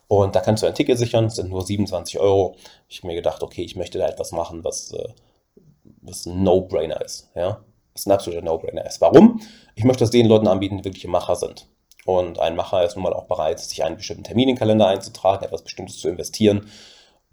Und 0.07 0.35
da 0.35 0.39
kannst 0.41 0.63
du 0.63 0.67
ein 0.67 0.75
Ticket 0.75 0.97
sichern, 0.97 1.25
es 1.25 1.35
sind 1.35 1.49
nur 1.49 1.63
27 1.63 2.19
Euro. 2.19 2.55
Ich 2.87 2.99
habe 2.99 3.07
mir 3.07 3.15
gedacht, 3.15 3.41
okay, 3.41 3.63
ich 3.63 3.75
möchte 3.75 3.97
da 3.97 4.07
etwas 4.07 4.31
machen, 4.31 4.63
was, 4.63 4.91
äh, 4.91 5.09
was 6.01 6.25
ein 6.25 6.43
No-Brainer 6.43 7.01
ist. 7.01 7.31
Ja? 7.35 7.63
Ist 7.95 8.07
ein 8.07 8.11
absoluter 8.11 8.43
No-Brainer 8.43 8.85
ist. 8.85 9.01
Warum? 9.01 9.41
Ich 9.73 9.83
möchte 9.83 10.03
das 10.03 10.11
den 10.11 10.27
Leuten 10.27 10.47
anbieten, 10.47 10.77
die 10.77 10.85
wirkliche 10.85 11.07
Macher 11.07 11.35
sind. 11.35 11.67
Und 12.05 12.39
ein 12.39 12.55
Macher 12.55 12.83
ist 12.83 12.95
nun 12.95 13.03
mal 13.03 13.13
auch 13.13 13.25
bereit, 13.25 13.59
sich 13.59 13.83
einen 13.83 13.97
bestimmten 13.97 14.23
Termin 14.23 14.49
in 14.49 14.55
den 14.55 14.59
Kalender 14.59 14.87
einzutragen, 14.87 15.43
etwas 15.43 15.63
Bestimmtes 15.63 15.99
zu 15.99 16.09
investieren. 16.09 16.69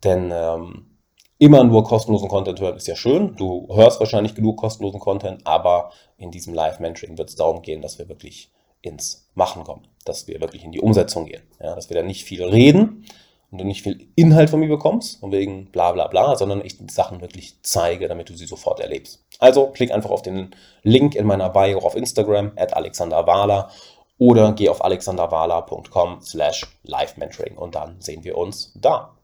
Denn 0.03 0.33
ähm, 0.33 0.96
immer 1.38 1.62
nur 1.64 1.85
kostenlosen 1.85 2.29
Content 2.29 2.61
hören 2.61 2.77
ist 2.77 2.88
ja 2.88 2.96
schön. 2.96 3.37
Du 3.37 3.68
hörst 3.75 4.01
wahrscheinlich 4.01 4.35
genug 4.35 4.57
kostenlosen 4.57 5.01
Content, 5.01 5.46
aber 5.46 5.90
in 6.16 6.31
diesem 6.31 6.55
Live-Mentoring 6.55 7.18
wird 7.18 7.29
es 7.29 7.37
darum 7.37 7.61
gehen, 7.61 7.83
dass 7.83 7.98
wir 7.98 8.09
wirklich 8.09 8.51
ins 8.81 9.29
Machen 9.35 9.64
kommen, 9.64 9.87
dass 10.05 10.27
wir 10.27 10.40
wirklich 10.40 10.64
in 10.64 10.72
die 10.72 10.81
Umsetzung 10.81 11.27
gehen. 11.27 11.42
Ja, 11.61 11.75
dass 11.75 11.90
wir 11.90 11.96
da 11.96 12.03
nicht 12.03 12.25
viel 12.25 12.42
reden, 12.42 13.05
und 13.53 13.59
du 13.59 13.65
nicht 13.65 13.83
viel 13.83 14.09
Inhalt 14.17 14.51
von 14.51 14.61
mir 14.61 14.69
bekommst, 14.69 15.21
von 15.21 15.31
wegen 15.31 15.67
bla 15.67 15.93
bla 15.93 16.09
bla, 16.09 16.37
sondern 16.37 16.65
ich 16.65 16.79
die 16.79 16.91
Sachen 16.91 17.21
wirklich 17.21 17.55
zeige, 17.62 18.09
damit 18.09 18.31
du 18.31 18.35
sie 18.35 18.47
sofort 18.47 18.81
erlebst. 18.81 19.23
Also 19.38 19.67
klick 19.69 19.93
einfach 19.93 20.11
auf 20.11 20.23
den 20.23 20.55
Link 20.83 21.15
in 21.15 21.27
meiner 21.27 21.51
Bio 21.51 21.79
auf 21.81 21.95
Instagram, 21.95 22.53
at 22.57 22.75
alexanderwahler 22.75 23.71
oder 24.19 24.53
geh 24.53 24.71
auf 24.71 24.83
alexanderwahler.com 24.83 26.23
slash 26.23 26.67
live 26.83 27.17
mentoring 27.19 27.57
und 27.59 27.75
dann 27.75 28.01
sehen 28.01 28.25
wir 28.25 28.38
uns 28.38 28.73
da. 28.75 29.15